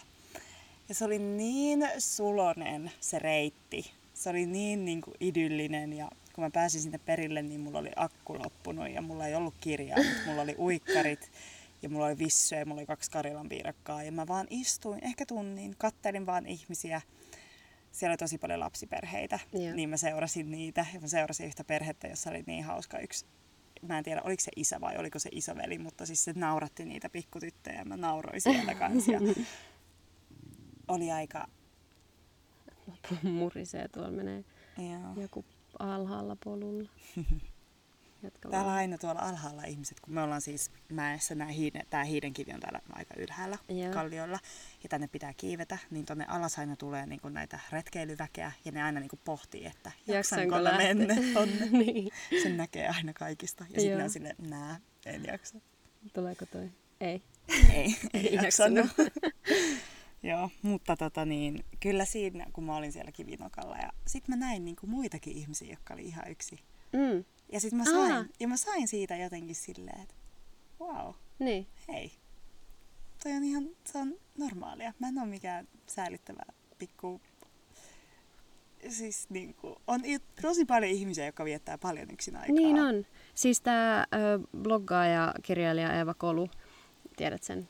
[0.88, 3.90] Ja se oli niin sulonen se reitti.
[4.14, 7.90] Se oli niin, niin kuin idyllinen ja kun mä pääsin sinne perille, niin mulla oli
[7.96, 11.30] akku loppunut ja mulla ei ollut kirjaa, mutta mulla oli uikkarit
[11.82, 14.02] ja mulla oli vissyä ja mulla oli kaksi Karilan piirakkaa.
[14.02, 17.00] Ja mä vaan istuin ehkä tunnin, kattelin vaan ihmisiä.
[17.96, 19.74] Siellä oli tosi paljon lapsiperheitä, Joo.
[19.74, 20.86] niin mä seurasin niitä.
[20.94, 23.26] Ja mä seurasin yhtä perhettä, jossa oli niin hauska yksi
[23.82, 27.10] mä en tiedä, oliko se isä vai oliko se isoveli, mutta siis se nauratti niitä
[27.10, 29.12] pikkutyttöjä ja mä nauroin siellä kanssa.
[29.12, 29.20] Ja
[30.88, 31.46] oli aika,
[33.22, 34.44] Murisee tuolla menee
[34.78, 35.44] joo, joku
[35.78, 36.90] alhaalla polulla.
[38.26, 38.76] Jatka Täällä vaan.
[38.78, 42.80] aina tuolla alhaalla ihmiset, kun me ollaan siis mäessä, nämä hiiden, tämä hiidenkivi on täällä
[42.92, 43.92] aika ylhäällä Joo.
[43.92, 44.38] kallioilla,
[44.82, 49.00] ja tänne pitää kiivetä, niin tonne alas aina tulee niin näitä retkeilyväkeä, ja ne aina
[49.00, 51.66] niin pohtii, että jaksanko Jaksanko mennä tonne.
[51.84, 52.12] niin.
[52.42, 55.60] Sen näkee aina kaikista, ja sitten on silleen, nää, en jaksa.
[56.14, 56.70] Tuleeko toi?
[57.00, 57.22] Ei.
[57.72, 58.86] Ei, ei Ei jaksanut.
[60.22, 64.64] Joo, mutta tota niin, kyllä siinä, kun mä olin siellä kivinokalla, ja sitten mä näin
[64.64, 66.58] niin muitakin ihmisiä, jotka oli ihan yksi.
[66.92, 67.24] Mm.
[67.52, 70.14] Ja sitten mä sain, ja mä sain siitä jotenkin silleen, että
[70.80, 71.66] wow, Niin.
[71.88, 72.12] hei,
[73.22, 74.92] toi on ihan, se on normaalia.
[74.98, 76.42] Mä en ole mikään säällittävä
[76.78, 77.20] pikku...
[78.88, 82.54] Siis niinku, on i- tosi paljon ihmisiä, jotka viettää paljon yksin aikaa.
[82.54, 83.06] Niin on.
[83.34, 84.06] Siis tämä
[84.62, 86.50] bloggaaja, kirjailija Eeva Kolu,
[87.16, 87.68] tiedät sen?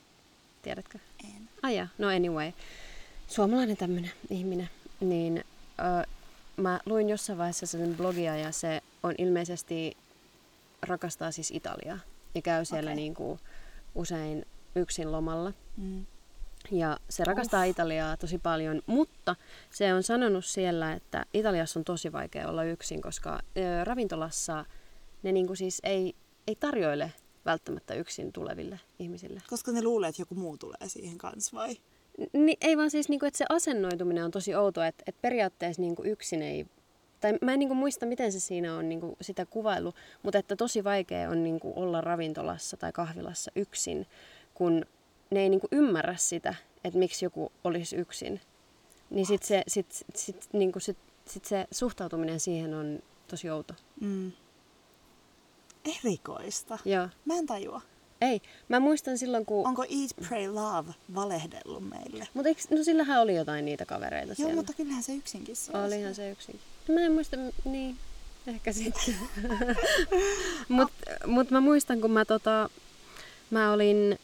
[0.61, 0.99] Tiedätkö?
[1.23, 1.49] En.
[1.63, 2.51] Aja, no anyway.
[3.27, 4.69] Suomalainen tämmöinen ihminen.
[4.99, 5.43] Niin
[5.79, 6.07] ö,
[6.57, 9.97] mä luin jossain vaiheessa sen blogia ja se on ilmeisesti
[10.81, 11.99] rakastaa siis Italiaa.
[12.35, 12.95] Ja käy siellä Okei.
[12.95, 13.39] niinku
[13.95, 15.53] usein yksin lomalla.
[15.77, 16.05] Mm.
[16.71, 17.69] Ja se rakastaa Uff.
[17.69, 19.35] Italiaa tosi paljon, mutta
[19.69, 24.65] se on sanonut siellä, että Italiassa on tosi vaikea olla yksin, koska ö, ravintolassa
[25.23, 26.15] ne niinku siis ei,
[26.47, 27.13] ei tarjoile
[27.45, 29.41] välttämättä yksin tuleville ihmisille.
[29.49, 31.77] Koska ne luulee, että joku muu tulee siihen kanssa, vai?
[32.33, 36.03] Ni, ei vaan siis, niinku, että se asennoituminen on tosi outo, että, että periaatteessa niinku
[36.03, 36.65] yksin ei...
[37.19, 40.83] Tai mä en niinku muista, miten se siinä on niinku sitä kuvailu, mutta että tosi
[40.83, 44.07] vaikea on niinku olla ravintolassa tai kahvilassa yksin,
[44.53, 44.85] kun
[45.29, 48.41] ne ei niinku ymmärrä sitä, että miksi joku olisi yksin.
[49.09, 53.73] Niin sit se, sit, sit, sit, niinku sit, sit se suhtautuminen siihen on tosi outo.
[54.01, 54.31] Mm.
[55.99, 56.77] Erikoista.
[56.85, 57.09] Joo.
[57.25, 57.81] Mä en tajua.
[58.21, 59.67] Ei, mä muistan silloin, kun...
[59.67, 62.27] Onko Eat, Pray, Love valehdellut meille?
[62.33, 64.55] Mutta eikö, no sillähän oli jotain niitä kavereita Joo, siellä.
[64.55, 65.83] mutta kyllähän se yksinkin saa.
[65.83, 66.59] Olihan se yksin.
[66.87, 67.97] No, mä en muista, niin,
[68.47, 69.15] ehkä sitten.
[70.69, 70.93] Mutta
[71.27, 72.69] mut mä muistan, kun mä, tota,
[73.49, 74.19] mä olin,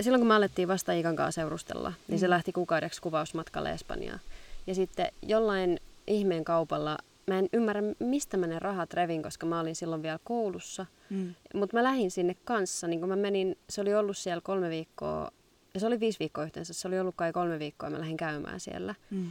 [0.00, 2.30] silloin kun mä alettiin vasta Ikan kanssa seurustella, niin se Mm.
[2.30, 4.20] lähti kuukaudeksi kuvausmatkalle Espanjaan.
[4.66, 9.60] Ja sitten jollain ihmeen kaupalla, mä en ymmärrä mistä mä ne rahat revin, koska mä
[9.60, 10.86] olin silloin vielä koulussa.
[11.10, 11.34] Mm.
[11.54, 15.30] Mutta mä lähdin sinne kanssa, niin kun mä menin, se oli ollut siellä kolme viikkoa,
[15.74, 18.16] ja se oli viisi viikkoa yhteensä, se oli ollut kai kolme viikkoa ja mä lähdin
[18.16, 18.94] käymään siellä.
[19.10, 19.26] Mm.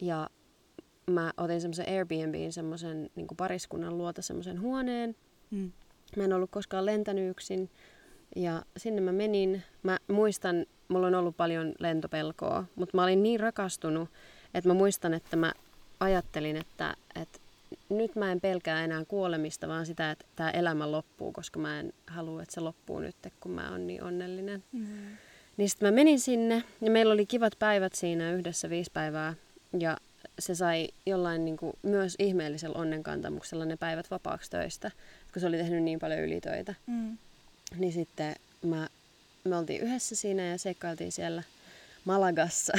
[0.00, 0.30] Ja
[1.10, 5.16] mä otin semmoisen Airbnbin, semmoisen niin pariskunnan luota semmoisen huoneen.
[5.50, 5.72] Mm.
[6.16, 7.70] Mä en ollut koskaan lentänyt yksin.
[8.36, 9.62] Ja sinne mä menin.
[9.82, 14.08] Mä muistan, mulla on ollut paljon lentopelkoa, mutta mä olin niin rakastunut,
[14.54, 15.52] että mä muistan, että mä
[16.00, 17.38] ajattelin, että, että
[17.88, 21.92] nyt mä en pelkää enää kuolemista, vaan sitä, että tämä elämä loppuu, koska mä en
[22.06, 24.64] halua, että se loppuu nyt, kun mä oon niin onnellinen.
[24.72, 25.16] Mm.
[25.56, 29.34] Niin sitten mä menin sinne ja meillä oli kivat päivät siinä yhdessä viisi päivää.
[29.78, 29.96] Ja
[30.38, 34.90] se sai jollain niin kuin, myös ihmeellisellä onnenkantamuksella ne päivät vapaaksi töistä,
[35.32, 36.74] kun se oli tehnyt niin paljon ylitöitä.
[36.86, 37.18] Mm.
[37.78, 38.88] Niin sitten mä,
[39.44, 41.42] me oltiin yhdessä siinä ja seikkailtiin siellä
[42.04, 42.72] Malagassa.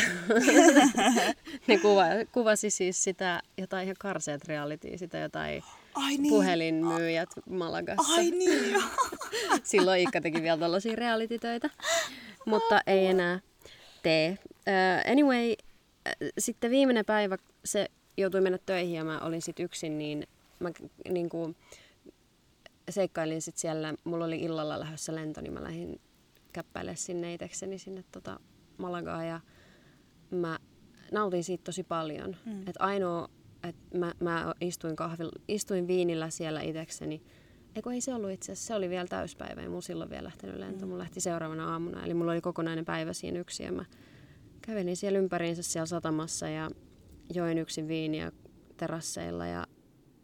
[1.67, 6.33] ne kuva, kuvasi siis sitä jotain ihan karseet realitya, sitä jotain Ai niin.
[6.33, 8.13] puhelinmyyjät Malagassa.
[8.13, 8.81] Ai niin, joo.
[9.63, 11.69] Silloin Ikka teki vielä tällaisia reality-töitä,
[12.45, 13.39] mutta ei enää
[14.03, 14.37] tee.
[14.45, 15.53] Uh, anyway,
[16.37, 20.27] sitten viimeinen päivä se joutui mennä töihin ja mä olin sitten yksin, niin
[20.59, 20.71] mä
[21.09, 21.55] niin kuin,
[22.89, 23.93] seikkailin sitten siellä.
[24.03, 26.01] Mulla oli illalla lähdössä lento, niin mä lähdin
[26.53, 28.39] käppäille sinne itsekseni sinne tota
[28.81, 29.39] Malagaan ja
[30.31, 30.59] mä
[31.11, 32.35] nautin siitä tosi paljon.
[32.45, 32.61] Mm.
[32.67, 33.29] Et ainoa,
[33.63, 37.23] että mä, mä istuin, kahvil, istuin viinillä siellä itsekseni.
[37.75, 40.55] Eikö ei se ollut itse asiassa, se oli vielä täyspäivä, ei mulla silloin vielä lähtenyt
[40.55, 40.85] lento.
[40.85, 40.89] Mm.
[40.89, 43.85] Mulla lähti seuraavana aamuna, eli mulla oli kokonainen päivä siinä yksi ja mä
[44.61, 46.69] kävelin siellä ympäriinsä siellä satamassa ja
[47.33, 48.31] join yksin viiniä
[48.77, 49.67] terasseilla ja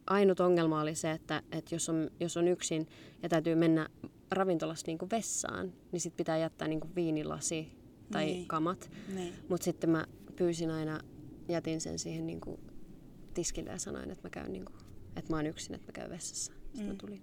[0.07, 2.87] ainut ongelma oli se, että, että jos, on, jos on yksin
[3.23, 3.87] ja täytyy mennä
[4.31, 7.71] ravintolassa niin kuin vessaan, niin sit pitää jättää niin kuin viinilasi
[8.11, 8.47] tai Niin.
[8.47, 8.89] kamat.
[9.15, 9.33] Niin.
[9.49, 10.99] Mutta sitten mä pyysin aina,
[11.47, 12.59] jätin sen siihen niin kuin
[13.33, 14.75] tiskille ja sanoin, että mä käyn niin kuin,
[15.15, 16.53] että mä oon yksin, että mä käyn vessassa.
[16.63, 16.87] Sitten Mm.
[16.87, 17.21] mä tulin.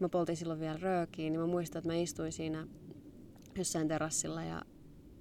[0.00, 2.66] Mä poltin silloin vielä röökiin, niin mä muistan, että mä istuin siinä
[3.58, 4.62] jossain terassilla ja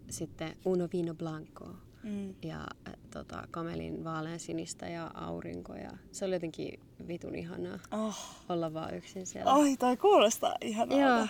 [0.10, 2.36] sitten Uno Vino Blanco Mm.
[2.42, 5.74] ja äh, tota, kamelin vaalean sinistä ja aurinko.
[5.76, 8.16] Ja se oli jotenkin vitun ihanaa Oh.
[8.50, 9.54] olla vaan yksin siellä.
[9.54, 11.02] Oi, toi kuulostaa ihanalta.
[11.02, 11.28] Joo.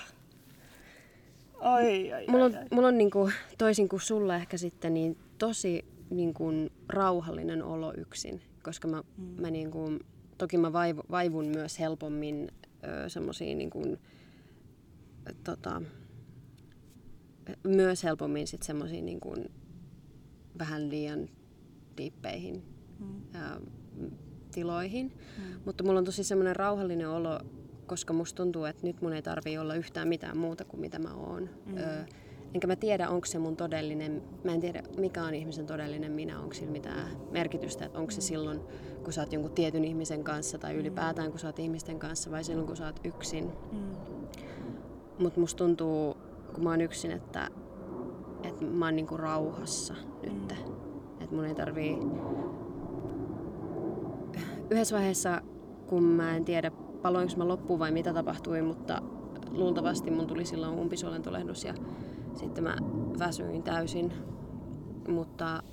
[1.62, 5.86] Ai, ai, Mulla on, ai, mulla on niinku, toisin kuin sulla ehkä sitten, niin tosi
[6.10, 6.52] niinku,
[6.89, 9.41] rauhallinen olo yksin, koska mä, Mm.
[9.41, 9.91] mä niinku,
[10.38, 12.52] toki mä vaivu, vaivun myös helpommin
[13.08, 13.97] semmoisiin niinku,
[15.43, 15.82] tota,
[17.63, 19.36] myös helpommin sit semmoisiin niinku,
[20.60, 21.30] vähän liian
[21.97, 22.63] diippeihin
[23.00, 23.21] Mm.
[23.34, 23.60] ää,
[24.52, 25.12] tiloihin.
[25.38, 25.43] Mm.
[25.65, 27.39] Mutta mulla on tosi semmoinen rauhallinen olo,
[27.91, 31.13] koska musta tuntuu, että nyt mun ei tarvii olla yhtään mitään muuta kuin mitä mä
[31.13, 31.49] oon.
[31.65, 31.77] Mm.
[31.77, 32.04] Öö,
[32.54, 36.39] enkä mä tiedä, onko se mun todellinen, mä en tiedä mikä on ihmisen todellinen minä,
[36.39, 38.60] onko sillä mitään merkitystä, että onko se silloin,
[39.04, 42.43] kun sä oot jonkun tietyn ihmisen kanssa tai ylipäätään kun sä oot ihmisten kanssa vai
[42.43, 43.51] silloin kun sä oot yksin.
[43.71, 43.80] Mm.
[45.19, 46.17] Mutta musta tuntuu,
[46.54, 47.47] kun mä oon yksin, että,
[48.43, 50.34] että mä oon niinku rauhassa nyt.
[50.34, 50.73] Mm.
[51.21, 51.97] Että mun ei tarvii...
[54.69, 55.41] Yhdessä vaiheessa,
[55.88, 59.01] kun mä en tiedä paloinko mä loppuun vai mitä tapahtui, mutta
[59.51, 61.73] luultavasti mun tuli silloin umpisolentolehdus ja
[62.35, 62.77] sitten mä
[63.19, 64.13] väsyin täysin.
[65.07, 65.63] Mutta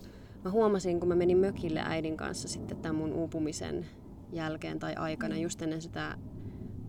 [0.44, 3.86] mä huomasin, kun mä menin mökille äidin kanssa sitten tämän mun uupumisen
[4.32, 5.40] jälkeen tai aikana, mm.
[5.40, 6.18] just ennen sitä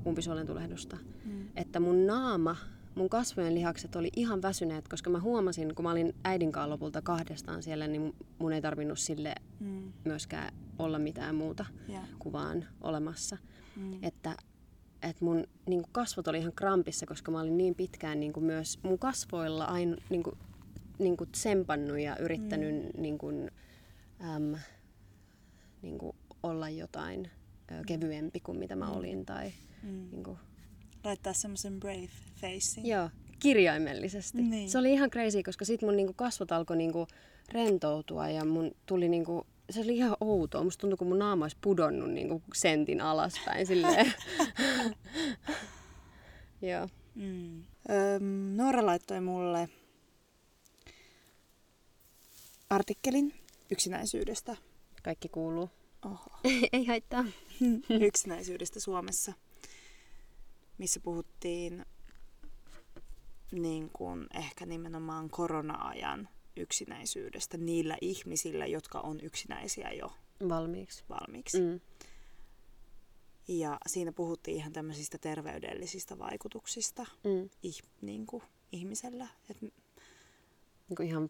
[0.08, 1.47] umpisolentulehdusta, mm.
[1.56, 2.56] että mun naama,
[2.95, 7.02] mun kasvojen lihakset oli ihan väsyneet, koska mä huomasin, kun mä olin äidin kanssa lopulta
[7.02, 9.93] kahdestaan siellä, niin mun ei tarvinnut sille mm.
[10.06, 12.04] myöskään olla mitään muuta yeah.
[12.19, 13.38] kuin vaan olemassa.
[13.80, 14.04] Mm.
[14.04, 14.36] Että
[15.04, 18.44] että mun niin kuin kasvot oli ihan krampissa, koska mä olin niin pitkään niin kuin
[18.44, 20.38] myös mun kasvoilla aina niin kuin,
[21.00, 23.02] niin kuin tsempannut ja yrittänyt mm.
[23.02, 23.52] niin kuin,
[24.36, 24.56] äm,
[25.82, 27.30] niin kuin olla jotain
[27.72, 28.92] ö, kevyempi kuin mitä mä mm.
[28.92, 29.26] olin.
[29.26, 29.52] Tai,
[29.84, 30.10] mm.
[30.12, 30.38] niin kuin...
[31.04, 32.10] Laittaa semmoisen brave
[32.42, 32.82] face.
[32.82, 34.42] Joo, kirjaimellisesti.
[34.42, 34.70] Niin.
[34.70, 37.08] Se oli ihan crazy, koska sit mun niin kuin kasvot alkoi niin kuin
[37.52, 40.64] rentoutua ja mun tuli niin kuin se oli ihan outoa.
[40.64, 43.68] Musta tuntui, kun mun naama olisi pudonnut niin kuin sentin alaspäin.
[43.68, 44.14] Silleen.
[46.62, 46.88] Joo.
[47.16, 47.64] Mm.
[47.90, 49.70] Öm, Noora laittoi mulle
[52.70, 53.34] artikkelin
[53.72, 54.58] yksinäisyydestä.
[55.04, 55.70] Kaikki kuuluu.
[56.06, 56.40] Oho.
[56.74, 57.26] Ei haittaa.
[58.08, 59.34] yksinäisyydestä Suomessa,
[60.78, 61.86] missä puhuttiin
[63.52, 70.12] niin kuin ehkä nimenomaan korona-ajan yksinäisyydestä niillä ihmisillä, jotka on yksinäisiä jo
[70.50, 71.04] valmiiksi.
[71.10, 71.62] valmiiksi.
[71.62, 71.80] Mm.
[73.48, 77.50] Ja siinä puhuttiin ihan tämmöisistä terveydellisistä vaikutuksista mm.
[77.63, 79.28] ih, niin kuin, ihmisellä.
[79.50, 81.30] Et, niin kuin ihan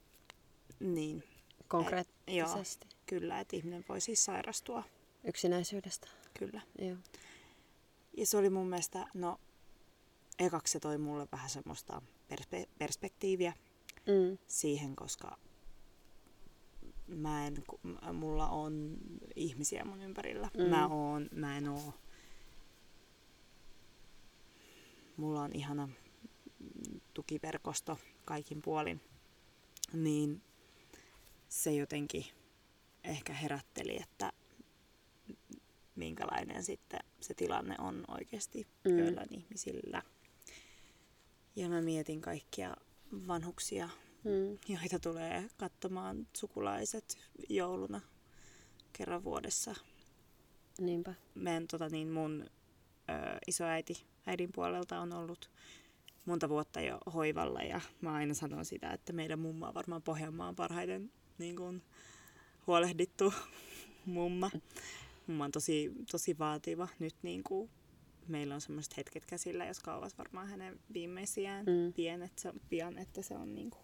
[0.80, 1.24] niin,
[1.68, 2.86] konkreettisesti.
[2.86, 4.84] Et, joo, kyllä, että ihminen voi siis sairastua.
[5.24, 6.08] Yksinäisyydestä.
[6.40, 6.62] Kyllä.
[6.80, 6.98] Joo.
[8.18, 9.40] Ja se oli mun mielestä, no
[10.40, 12.02] ekaksi se toi mulle vähän semmoista
[12.34, 13.54] perspe- perspektiiviä
[14.10, 14.38] mm.
[14.48, 15.38] siihen, koska
[17.08, 17.64] mä en,
[18.14, 18.98] mulla on
[19.36, 20.50] ihmisiä mun ympärillä.
[20.58, 20.64] Mm.
[20.64, 21.94] Mä, oon, mä en oo.
[25.18, 25.90] Mulla on ihana
[27.14, 29.02] tukiverkosto kaikin puolin.
[29.94, 30.42] Niin
[31.50, 32.26] se jotenkin
[33.04, 34.34] ehkä herätteli, että
[35.96, 38.98] minkälainen sitten se tilanne on oikeasti mm.
[39.00, 40.04] joillain ihmisillä.
[41.56, 42.76] Ja mä mietin kaikkia
[43.28, 43.90] vanhuksia,
[44.24, 44.58] mm.
[44.68, 47.18] joita tulee katsomaan sukulaiset
[47.50, 48.02] jouluna
[48.94, 49.76] kerran vuodessa.
[50.80, 51.14] Niinpä.
[51.36, 52.46] Meidän, tota, niin mun
[53.10, 53.14] ö,
[53.48, 55.50] isoäiti äidin puolelta on ollut
[56.26, 60.56] monta vuotta jo hoivalla ja mä aina sanon sitä, että meidän mumma on varmaan Pohjanmaan
[60.56, 61.82] parhaiten niin kuin,
[62.68, 63.34] huolehdittu
[64.06, 64.52] mumma.
[65.28, 67.70] Mumma on tosi, tosi vaativa nyt niin kuin,
[68.30, 71.94] meillä on semmoiset hetket käsillä, jotka ovat varmaan hänen viimeisiään mm.
[71.94, 73.84] pienet, se, pian, että se on niin kuin,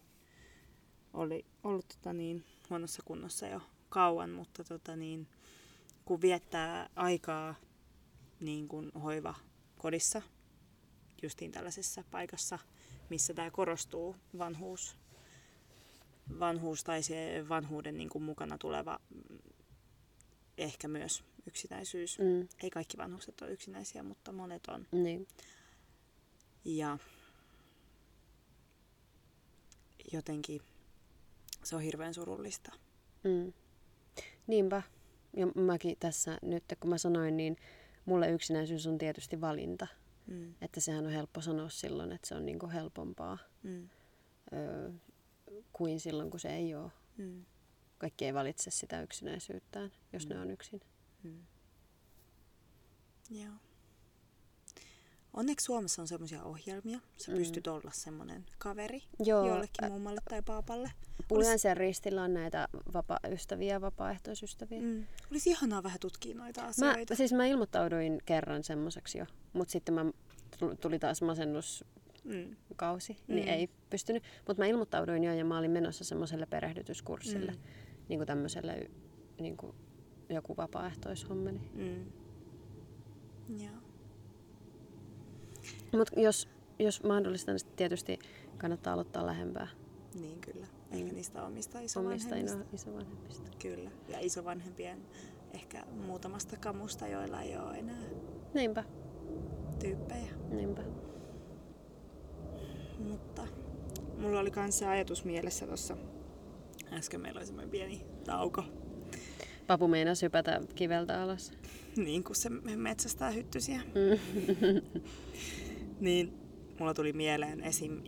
[1.14, 5.28] oli ollut tota niin, huonossa kunnossa jo kauan, mutta tota niin,
[6.06, 7.56] kun viettää aikaa
[8.40, 9.36] niin kuin hoiva
[9.78, 10.22] kodissa,
[11.24, 12.60] justiin tällaisessa paikassa,
[13.10, 14.98] missä tämä korostuu, vanhuus,
[16.40, 19.38] vanhuus tai se vanhuuden niin kuin mukana tuleva mm,
[20.58, 22.20] ehkä myös yksinäisyys.
[22.20, 22.48] Mm.
[22.64, 24.88] Ei kaikki vanhukset ole yksinäisiä, mutta monet on.
[24.92, 25.28] Niin.
[26.66, 26.98] Ja
[30.14, 30.62] jotenkin
[31.64, 32.72] se on hirveän surullista.
[33.24, 33.54] Mm.
[34.48, 34.82] Niinpä.
[35.38, 37.58] Ja mäkin tässä nyt, kun mä sanoin, niin
[38.06, 39.88] mulle yksinäisyys on tietysti valinta.
[40.28, 40.54] Mm.
[40.62, 43.90] Että sehän on helppo sanoa silloin, että se on niinku helpompaa mm.
[44.54, 44.92] öö,
[45.74, 46.92] kuin silloin, kun se ei ole.
[47.18, 47.46] Mm.
[47.98, 50.34] Kaikki ei valitse sitä yksinäisyyttään, jos mm.
[50.34, 50.82] ne on yksin.
[51.26, 51.46] Mm.
[53.30, 53.54] Joo.
[55.34, 57.00] Onneksi Suomessa on semmoisia ohjelmia.
[57.18, 57.38] Sä mm.
[57.38, 59.48] pystyt olla semmoinen kaveri Joo.
[59.48, 60.92] jollekin mummalle tai paapalle.
[61.28, 64.82] Punaisen ristillä on näitä vapa- ystäviä, vapaaehtoisystäviä.
[64.82, 65.06] Mm.
[65.32, 67.14] Olisi ihanaa vähän tutkia noita asioita.
[67.14, 70.06] Mä, siis mä ilmoittauduin kerran semmoiseksi jo, mutta sitten mä
[70.82, 73.36] tuli taas masennuskausi, mm.
[73.36, 73.54] niin mm.
[73.54, 74.24] ei pystynyt.
[74.48, 77.60] Mutta mä ilmoittauduin jo ja mä olin menossa semmoiselle perehdytyskurssille, mm.
[78.10, 78.90] niin kuin tämmöiselle
[79.40, 79.76] niin kuin
[80.30, 81.60] joku vapaaehtoishommeli.
[81.74, 82.06] Mm.
[83.64, 83.76] Joo.
[85.92, 88.20] Mutta jos, jos mahdollista, niin tietysti
[88.58, 89.68] kannattaa aloittaa lähempää.
[90.22, 90.68] Niin kyllä.
[90.92, 91.16] Ehkä mm.
[91.16, 92.36] niistä omista isovanhemmista.
[92.36, 93.52] Omista isovanhemmista.
[93.62, 93.92] Kyllä.
[94.08, 95.06] Ja isovanhempien
[95.54, 98.04] ehkä muutamasta kamusta, joilla ei ole enää.
[98.54, 98.84] Niinpä.
[99.80, 100.32] tyyppejä.
[100.50, 100.82] Niinpä.
[103.00, 103.48] Mutta
[104.18, 105.98] mulla oli myös se ajatus mielessä tuossa.
[106.92, 108.64] Äsken meillä oli semmoinen pieni tauko.
[109.68, 111.54] Papu meinaa sypätä kiveltä alas.
[111.96, 113.82] Niin kuin se metsästää hyttysiä.
[116.00, 116.34] niin
[116.80, 118.02] mulla tuli mieleen esim.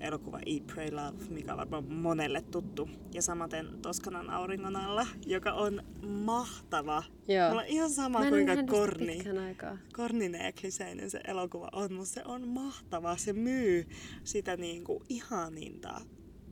[0.00, 2.88] elokuva Eat, Pray, Love, mikä on varmaan monelle tuttu.
[3.14, 7.02] Ja samaten Toskanan auringon alla, joka on mahtava.
[7.28, 7.48] Joo.
[7.48, 9.18] Mulla on ihan sama Mä kuinka korni,
[9.96, 13.16] korninen ja kliseinen se elokuva on, mutta se on mahtava.
[13.16, 13.86] Se myy
[14.24, 16.00] sitä niinku ihaninta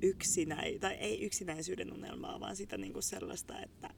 [0.03, 3.91] yksinäi, tai ei yksinäisyyden unelmaa, vaan sitä niinku sellaista, että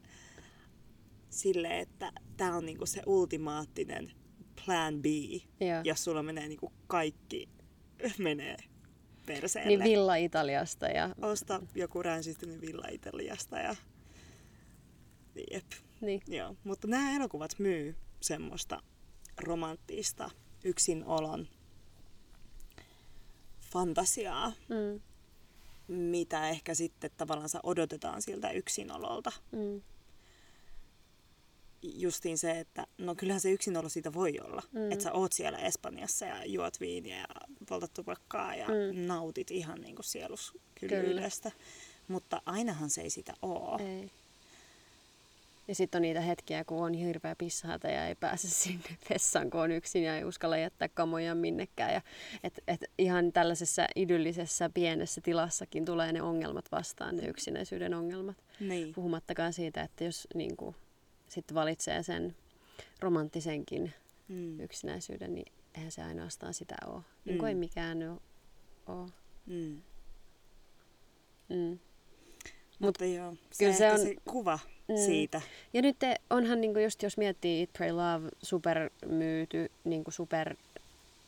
[1.30, 4.12] sille, että tämä on niinku se ultimaattinen
[4.64, 5.04] plan B,
[5.60, 5.80] Joo.
[5.84, 7.48] jos sulla menee niinku kaikki
[8.18, 8.56] menee
[9.26, 9.68] perseelle.
[9.68, 11.14] Niin Villa Italiasta ja...
[11.22, 13.76] Osta joku ränsistynyt villa Italiasta ja
[15.50, 15.66] jep.
[16.00, 16.22] Niin.
[16.28, 18.82] Joo, mutta nämä elokuvat myy semmoista
[19.40, 20.30] romanttista
[20.64, 21.48] yksinolon
[23.60, 25.00] fantasiaa, Mm.
[25.88, 29.32] mitä ehkä sitten tavallaan odotetaan siltä yksinololta.
[29.52, 29.82] Mm.
[31.82, 34.62] Justiin se, että no kyllähän se yksinolo siitä voi olla.
[34.72, 34.92] Mm.
[34.92, 37.26] Että sä oot siellä Espanjassa ja juot viiniä ja
[37.68, 39.06] poltat tupakkaa ja Mm.
[39.06, 41.50] nautit ihan niin kuin sieluskylvyydestä.
[42.08, 43.78] Mutta ainahan se ei sitä oo.
[43.78, 44.10] Ei.
[45.68, 49.60] Ja sitten on niitä hetkiä, kun on hirveä pissahätä ja ei pääse sinne vessaan, kun
[49.60, 51.92] on yksin ja ei uskalla jättää kamoja minnekään.
[51.94, 52.00] Ja
[52.44, 58.36] et, et ihan tällaisessa idyllisessä pienessä tilassakin tulee ne ongelmat vastaan, ne yksinäisyyden ongelmat.
[58.60, 58.94] Niin.
[58.94, 60.76] Puhumattakaan siitä, että jos niin kuin,
[61.30, 62.36] sitten valitsee sen
[63.00, 63.92] romanttisenkin
[64.28, 64.60] Mm.
[64.60, 67.00] yksinäisyyden, niin eihän se ainoastaan sitä ole.
[67.24, 67.48] Niin kuin Mm.
[67.48, 68.18] ei mikään
[68.86, 69.08] ole.
[69.46, 69.82] Mm.
[71.48, 71.78] Mm.
[72.78, 73.98] Mutta joo, se, kyllä se, on...
[73.98, 74.96] se kuva Mm.
[75.06, 75.40] siitä.
[75.72, 80.56] Ja nyt te, onhan niinku just jos miettii Eat, Pray, Love, super myyty, niinku super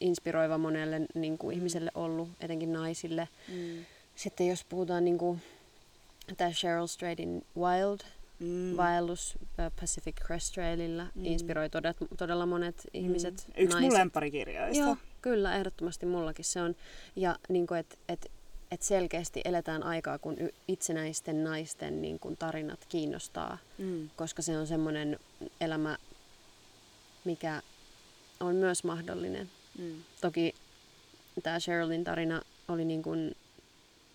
[0.01, 1.53] inspiroiva monelle niinku Mm.
[1.53, 3.29] ihmiselle ollut, etenkin naisille.
[3.49, 3.85] Mm.
[4.17, 5.39] Sitten jos puhutaan niinku
[6.37, 8.01] tämä Cheryl Strayedin Wild,
[8.43, 8.77] Mm.
[8.77, 9.39] vaellus
[9.81, 11.25] Pacific Crest Trailillä, Mm.
[11.25, 13.53] inspiroi todella, todella monet ihmiset, Mm.
[13.65, 13.99] Yksi mun naiset.
[13.99, 14.79] lempparikirjoista.
[14.85, 16.77] Joo, kyllä, ehdottomasti mullakin se on.
[17.17, 18.31] Ja niinku, että et,
[18.71, 20.37] et selkeästi eletään aikaa, kun
[20.69, 24.11] itsenäisten naisten niin kun tarinat kiinnostaa Mm.
[24.17, 25.19] koska se on semmoinen
[25.61, 25.97] elämä,
[27.25, 27.63] mikä
[28.41, 29.51] on myös mahdollinen.
[29.79, 29.95] Mm.
[30.21, 30.55] Toki
[31.43, 33.37] tämä Sherilyn tarina oli niin kuin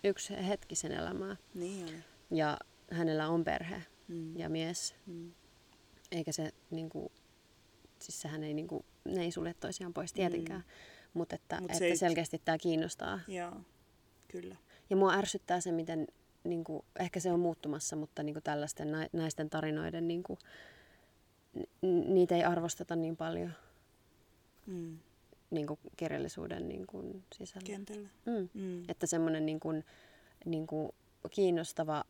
[0.04, 1.36] yksi hetki sen elämää.
[1.54, 1.94] Niin oli.
[2.30, 2.58] Ja
[2.90, 4.36] hänellä on perhe Mm.
[4.36, 5.32] ja mies, Mm.
[6.12, 7.12] eikä se niin kuin,
[7.98, 10.60] siis sehän ei niin kuin, ne ei sulje toisiaan pois tietenkään.
[10.60, 10.66] Mm.
[11.14, 13.20] Mutta että, Mut se että ei- selkeästi tämä kiinnostaa.
[13.28, 13.52] Joo,
[14.28, 14.56] kyllä.
[14.90, 16.06] Ja mua ärsyttää se, miten
[16.44, 20.38] niin kuin, ehkä se on muuttumassa, mutta niin kuin tällaisten na- naisten tarinoiden, niin kuin,
[21.86, 23.52] n- niitä ei arvosteta niin paljon
[24.66, 24.98] Mm.
[25.50, 27.66] niin kuin kirjallisuuden niin kuin sisällä.
[27.66, 28.08] Kentällä.
[28.26, 28.48] Mm.
[28.54, 28.84] Mm.
[28.88, 29.84] Että semmoinen niin kuin,
[30.44, 30.90] niin kuin
[31.30, 32.04] kiinnostava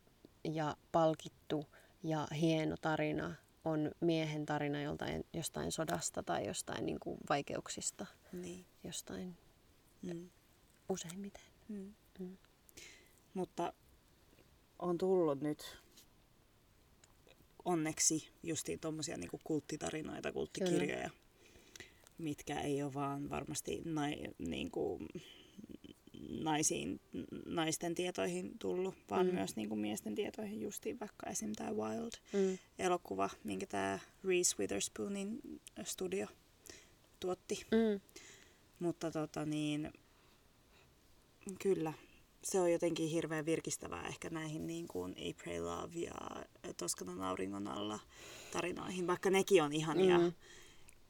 [0.45, 1.65] ja palkittu
[2.03, 3.35] ja hieno tarina
[3.65, 8.67] on miehen tarina joltain, jostain sodasta tai jostain niin kuin vaikeuksista, Niin.
[8.85, 9.37] jostain
[10.03, 10.31] Mm.
[10.89, 11.43] useimmiten.
[11.69, 11.95] Mm.
[12.19, 12.37] Mm.
[13.35, 13.73] Mutta
[14.79, 15.79] on tullut nyt
[17.65, 21.11] onneksi justiin tommosia niinku kulttitarinoita, kulttikirjoja,
[22.19, 24.99] mitkä ei ole vaan varmasti nai, niinku,
[26.29, 27.01] naisiin,
[27.47, 29.35] naisten tietoihin tullut, vaan Mm.
[29.35, 31.53] myös niinku miesten tietoihin justiin vaikka esim.
[31.53, 32.59] tämä Wild Mm.
[32.79, 35.41] elokuva, minkä tämä Reese Witherspoonin
[35.85, 36.27] studio
[37.21, 37.67] tuotti.
[37.71, 38.01] Mm.
[38.79, 39.93] Mutta tota niin,
[41.63, 41.93] kyllä,
[42.43, 46.15] se on jotenkin hirveän virkistävää ehkä näihin niin kuin A Pray Love ja
[46.77, 48.01] Toskanan auringon alla
[48.53, 50.33] tarinoihin, vaikka nekin on ihania mm.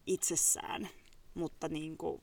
[0.07, 0.89] itsessään.
[1.35, 2.23] Mutta niin kuin,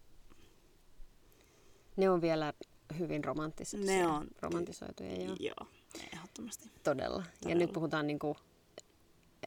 [1.97, 2.53] Ne on vielä
[2.99, 3.79] hyvin romanttisia.
[3.79, 4.27] Ne on.
[4.41, 5.35] Romantisoituja, joo.
[5.39, 5.67] joo,
[6.13, 6.71] ehdottomasti.
[6.83, 7.17] Todella.
[7.17, 7.59] Ja Todella.
[7.59, 8.37] nyt puhutaan niinku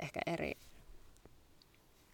[0.02, 0.52] ehkä eri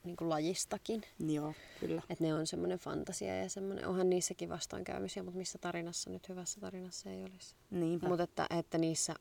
[0.05, 1.03] niinku lajistakin.
[1.18, 2.03] Joo, kyllä.
[2.11, 6.61] Että ne on semmoinen fantasia ja semmoinen, onhan niissäkin vastoinkäymisiä, mutta missä tarinassa nyt hyvässä
[6.61, 7.55] tarinassa ei olisi.
[7.70, 8.09] Niinpä.
[8.09, 9.14] Mutta että, että niissä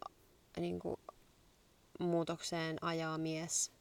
[0.60, 1.00] niinku,
[2.00, 3.72] muutokseen ajaa mies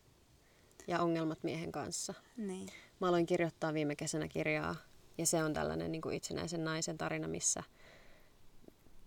[0.87, 2.15] ja ongelmat miehen kanssa.
[2.37, 2.69] Niin.
[3.01, 4.77] Mä aloin kirjoittaa viime kesänä kirjaa
[5.19, 7.63] ja se on tällainen niin kuin itsenäisen naisen tarina, missä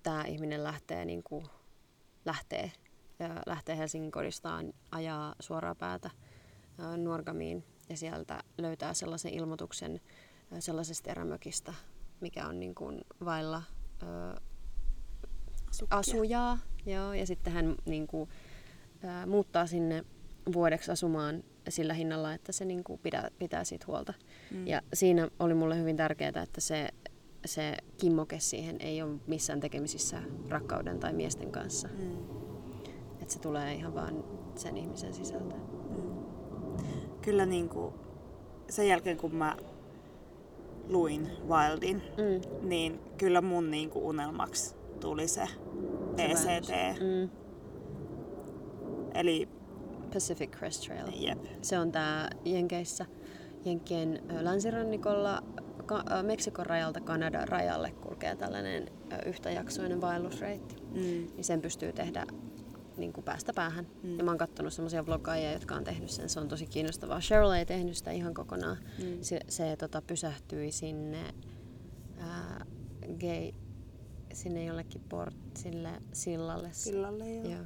[0.06, 1.46] tämä ihminen lähtee, niin kuin,
[2.26, 2.72] lähtee,
[3.22, 6.10] ö, lähtee Helsingin kodistaan, ajaa suoraa päätä
[6.80, 10.02] ö, Nuorgamiin ja sieltä löytää sellaisen ilmoituksen
[10.52, 11.74] ö, sellaisesta erämökistä,
[12.22, 13.64] mikä on niin kuin vailla
[14.04, 14.42] ö,
[15.90, 16.58] asujaa.
[16.86, 18.30] Joo, ja sitten hän niin kuin,
[19.04, 20.06] ää, muuttaa sinne
[20.54, 24.14] vuodeksi asumaan sillä hinnalla, että se niin kuin pitää, pitää siitä huolta.
[24.52, 24.68] Mm.
[24.68, 26.90] Ja siinä oli mulle hyvin tärkeää, että se,
[27.48, 31.88] se kimmoke siihen ei ole missään tekemisissä rakkauden tai miesten kanssa.
[31.88, 32.18] Mm.
[33.22, 34.24] Että se tulee ihan vaan
[34.56, 35.56] sen ihmisen sisältä.
[35.56, 36.16] Mm.
[37.22, 37.94] Kyllä niin kuin,
[38.70, 39.58] sen jälkeen kun mä
[40.88, 42.68] luin Wildin, Mm.
[42.70, 45.48] niin kyllä mun niin kuin unelmaksi tuli se
[46.16, 47.00] PCT.
[47.00, 47.30] Mm.
[49.14, 49.50] Eli
[50.14, 51.08] Pacific Crest Trail.
[51.28, 51.46] jep.
[51.62, 53.06] Se on tää Jenkeissä,
[53.66, 55.44] Jenkkien länsirannikolla
[56.24, 58.90] Meksikon rajalta Kanadan rajalle kulkee tällainen
[59.26, 60.76] yhtäjaksoinen vaellusreitti.
[60.76, 61.02] Mm.
[61.02, 62.26] Niin sen pystyy tehdä
[62.98, 63.88] niin kuin päästä päähän.
[64.04, 64.18] Mm.
[64.18, 66.30] Ja mä oon kattonut semmoisia vloggaajia, jotka on tehnyt sen.
[66.30, 67.20] Se on tosi kiinnostavaa.
[67.20, 68.78] Cheryl ei tehnyt sitä ihan kokonaan.
[69.04, 69.18] Mm.
[69.22, 71.34] Se, se tota, pysähtyi sinne,
[72.18, 72.66] ää,
[73.20, 73.52] gay,
[74.34, 76.70] sinne jollekin port, sille sillalle.
[76.72, 77.46] Sillalle joo.
[77.46, 77.66] Joo.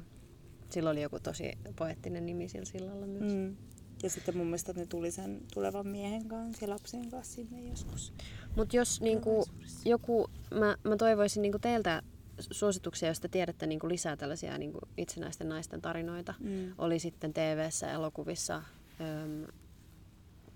[0.70, 3.32] Sillä oli joku tosi poettinen nimi sillä sillalla myös.
[3.32, 3.56] Mm.
[4.02, 8.12] Ja sitten mun mielestä ne tuli sen tulevan miehen kanssa ja lapsen kanssa sinne joskus.
[8.56, 9.44] Mutta jos niinku,
[9.84, 12.02] joku, mä, mä toivoisin niinku teiltä
[12.50, 16.34] suosituksia, jos te tiedätte niinku lisää tällaisia niinku itsenäisten naisten tarinoita.
[16.40, 16.74] Mm.
[16.78, 18.62] Oli sitten TV-ssä, elokuvissa,
[19.00, 19.46] öm,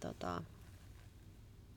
[0.00, 0.42] tota,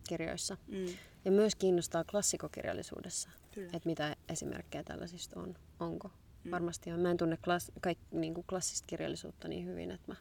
[0.09, 0.57] kirjoissa.
[0.67, 0.85] Mm.
[1.25, 5.55] Ja myös kiinnostaa klassikokirjallisuudessa, että mitä esimerkkejä tällaisista on.
[5.79, 6.11] Onko?
[6.43, 6.51] Mm.
[6.51, 6.99] Varmasti on.
[6.99, 10.15] Mä en tunne klass, kaik, niinku klassista kirjallisuutta niin hyvin, että mä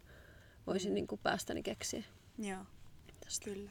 [0.66, 0.94] voisin Mm.
[0.94, 2.02] niinku päästäni keksiä
[2.38, 2.64] Joo,
[3.24, 3.44] tästä.
[3.44, 3.70] kyllä.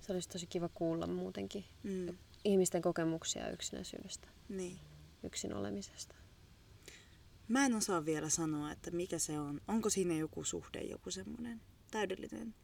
[0.00, 2.16] Se olisi tosi kiva kuulla muutenkin Mm.
[2.44, 4.78] ihmisten kokemuksia yksinäisyydestä, Niin.
[5.22, 6.14] yksin olemisesta.
[7.48, 9.60] Mä en osaa vielä sanoa, että mikä se on.
[9.68, 11.60] Onko siinä joku suhde, joku semmoinen
[11.90, 12.54] täydellinen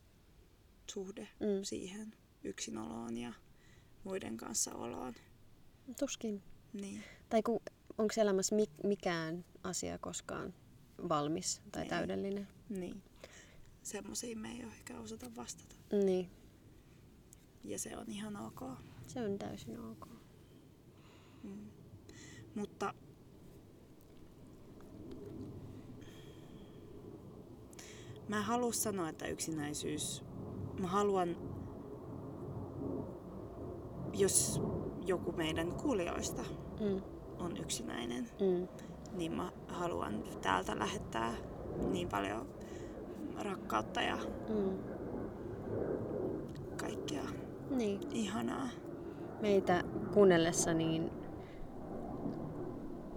[0.91, 1.63] suhde Mm.
[1.65, 3.33] siihen yksinoloon ja
[4.05, 5.15] muiden kanssa oloon.
[5.99, 6.43] Tuskin.
[6.73, 7.05] Niin.
[7.29, 7.63] Tai ku,
[7.99, 10.55] onko elämässä mi- mikään asia koskaan
[11.09, 11.89] valmis tai Ei.
[11.89, 12.49] täydellinen?
[12.69, 13.03] Niin.
[13.89, 15.75] Semmoisiin me ei ehkä osata vastata.
[15.93, 16.31] Niin,
[17.65, 18.61] Ja se on ihan ok.
[19.07, 20.09] se on täysin ok.
[21.43, 21.71] Mm.
[22.55, 22.95] Mutta
[28.29, 30.25] mä en halua sanoa, että yksinäisyys,
[30.81, 31.37] mä haluan,
[34.15, 34.61] jos
[35.07, 36.43] joku meidän kuulijoista
[36.81, 37.03] Mm.
[37.39, 38.69] on yksinäinen, Mm.
[39.17, 41.35] niin mä haluan täältä lähettää
[41.91, 42.58] niin paljon
[43.43, 44.17] rakkautta ja
[44.49, 44.79] Mm.
[46.77, 47.23] kaikkea
[47.71, 48.01] Niin.
[48.13, 48.69] ihanaa.
[49.41, 49.85] Meitä
[50.15, 51.11] kuunnellessa niin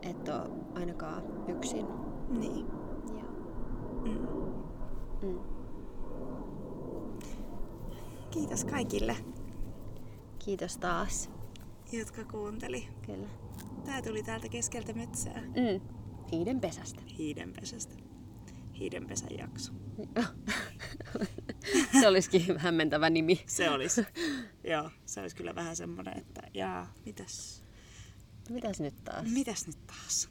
[0.02, 1.86] et ole ainakaan yksin.
[2.30, 2.66] Niin.
[3.18, 3.24] Ja,
[4.04, 4.28] Mm.
[5.30, 5.40] mm.
[8.32, 9.16] Kiitos kaikille,
[10.40, 11.30] Kiitos taas.
[11.92, 12.88] jotka kuunteli.
[13.06, 13.28] Kyllä.
[13.86, 15.42] Tää tuli täältä keskeltä metsää.
[15.42, 15.82] Mm.
[16.32, 17.02] Hiiden pesästä.
[17.18, 17.96] Hiidenpesästä.
[18.82, 19.74] Hiidenpesän jakso.
[22.02, 23.44] Se olisikin hämmentävä nimi.
[23.48, 24.06] Se olisi.
[24.64, 27.64] Joo, se olisi kyllä vähän semmoinen, että jaa, mitäs,
[28.50, 29.26] Mitäs nyt taas?
[29.34, 30.30] mitäs nyt taas?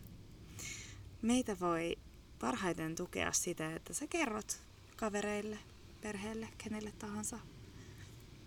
[1.22, 1.96] Meitä voi
[2.40, 4.60] parhaiten tukea sitä, että sä kerrot
[4.96, 5.58] kavereille,
[6.00, 7.38] perheelle, kenelle tahansa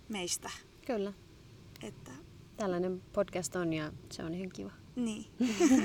[0.10, 0.50] meistä,
[0.86, 1.14] Kyllä.
[1.84, 2.12] että
[2.58, 4.72] Tällainen podcast on ja se on ihan kiva.
[4.96, 5.26] Niin.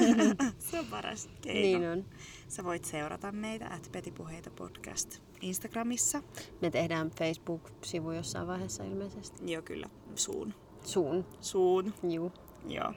[0.70, 1.78] se on paras keino.
[1.78, 2.04] Niin on.
[2.48, 6.22] Sä voit seurata meitä at Petipuheita podcast Instagramissa.
[6.60, 9.52] Me tehdään Facebook-sivu jossain vaiheessa ilmeisesti.
[9.52, 10.54] Joo, kyllä, suun.
[10.84, 11.26] Suun.
[11.40, 12.32] Suun, Juu.
[12.68, 12.92] joo.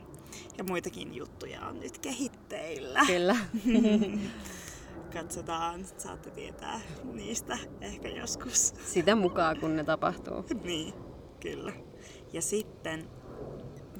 [0.57, 2.99] Ja muitakin juttuja on nyt kehitteillä.
[3.07, 3.35] Kyllä.
[5.13, 6.79] Katsotaan, saatte tietää
[7.13, 8.73] niistä ehkä joskus.
[8.85, 10.45] Sitä mukaan, kun ne tapahtuu.
[10.63, 10.93] niin,
[11.39, 11.73] kyllä.
[12.33, 13.09] Ja sitten,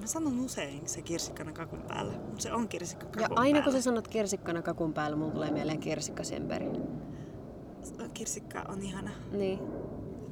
[0.01, 3.63] mä sanon usein se kirsikkana kakun päällä, mutta se on kirsikka Ja kakun aina kun
[3.63, 3.79] päällä.
[3.79, 6.65] sä sanot kirsikkana kakun päällä, mulla tulee mieleen kirsikkasemperi.
[8.13, 9.11] Kirsikka on ihana.
[9.31, 9.59] Niin,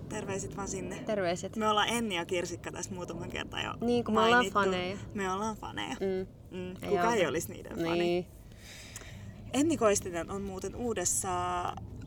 [0.10, 0.96] Terveiset vaan sinne.
[1.06, 1.56] terveiset.
[1.56, 4.98] Me ollaan Enni ja Kirsikka tässä muutaman kertaa jo Niin, kun me ollaan faneja.
[5.14, 5.96] Me ollaan faneja.
[6.00, 6.28] Mm.
[6.58, 6.70] Mm.
[6.70, 7.30] Ei Kuka ei auta.
[7.30, 8.00] olisi niiden fani.
[8.00, 8.26] Niin.
[9.54, 11.30] Enni Koistinen on muuten uudessa...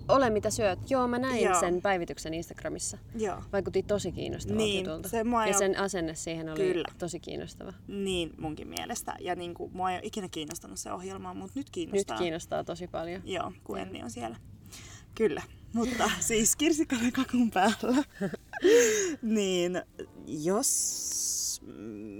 [0.08, 0.90] Ole mitä syöt.
[0.90, 1.60] Joo, mä näin Joo.
[1.60, 2.98] sen päivityksen Instagramissa.
[3.18, 3.42] Joo.
[3.52, 5.08] Vaikutti tosi kiinnostavalta Niin, jutulta.
[5.08, 6.88] se mua ja jo- sen asenne siihen oli Kyllä.
[6.98, 7.72] tosi kiinnostava.
[7.88, 9.14] Niin munkin mielestä.
[9.20, 12.18] Ja niin kuin, mua ei ole ikinä kiinnostanut se ohjelma, mutta nyt Nyt kiinnostaa.
[12.18, 13.22] kiinnostaa tosi paljon.
[13.24, 14.36] Joo, kun Enni on siellä.
[15.14, 15.42] Kyllä.
[15.72, 18.04] Mutta siis kirsikkainen kakun päällä.
[19.22, 19.82] niin
[20.26, 21.12] jos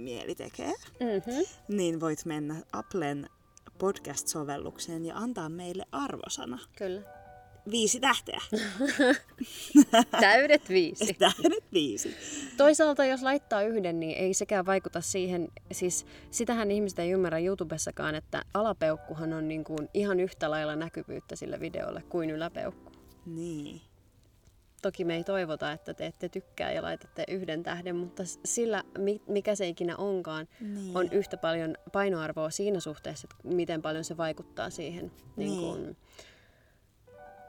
[0.03, 1.45] mieli tekee, Mm-hmm.
[1.77, 3.29] niin voit mennä Applen
[3.77, 6.59] podcast-sovellukseen ja antaa meille arvosana.
[6.77, 7.01] Kyllä.
[7.71, 8.41] Viisi tähteä.
[10.21, 11.13] Täydet viisi.
[11.19, 12.15] Tähdet viisi.
[12.57, 18.15] Toisaalta jos laittaa yhden, niin ei sekään vaikuta siihen, siis sitähän ihmiset ei ymmärrä YouTubessakaan,
[18.15, 22.91] että alapeukkuhan on niin kuin ihan yhtä lailla näkyvyyttä sillä videolla kuin yläpeukku.
[23.25, 23.81] Niin.
[24.81, 28.83] Toki me ei toivota, että te ette tykkää ja laitatte yhden tähden, mutta sillä,
[29.27, 30.97] mikä se ikinä onkaan, Niin.
[30.97, 35.49] on yhtä paljon painoarvoa siinä suhteessa, että miten paljon se vaikuttaa siihen niin.
[35.51, 35.59] Niin.
[35.61, 35.97] kuin,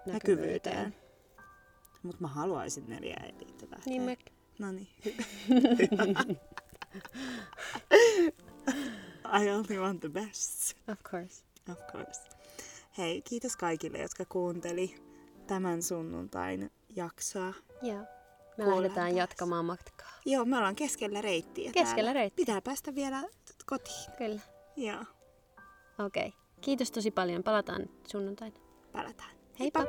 [0.07, 0.95] näkyvyyteen.
[2.03, 3.91] Mutta mä haluaisin neljä ja viittä tähteä.
[3.91, 4.17] Niin me,
[4.59, 4.89] No niin.
[9.43, 10.77] I only want the best.
[10.89, 11.45] of course.
[11.73, 12.21] Of course.
[12.99, 14.95] Hei, kiitos kaikille, jotka kuunteli
[15.47, 17.55] tämän sunnuntain jaksoa.
[17.83, 17.99] Joo.
[17.99, 18.07] Me
[18.57, 19.19] Kuullaan lähdetään taas.
[19.19, 20.13] jatkamaan matkaa.
[20.27, 22.13] Joo, me ollaan keskellä reittiä Keskellä täällä.
[22.13, 22.43] reittiä.
[22.47, 23.23] Pitää päästä vielä
[23.67, 24.11] kotiin.
[24.19, 24.41] Kyllä.
[24.77, 25.05] Joo,
[26.07, 26.27] Okei.
[26.29, 26.41] Okay.
[26.61, 27.43] Kiitos tosi paljon.
[27.43, 28.57] Palataan sunnuntaina.
[28.93, 29.31] palataan.
[29.57, 29.85] 嘿，宝。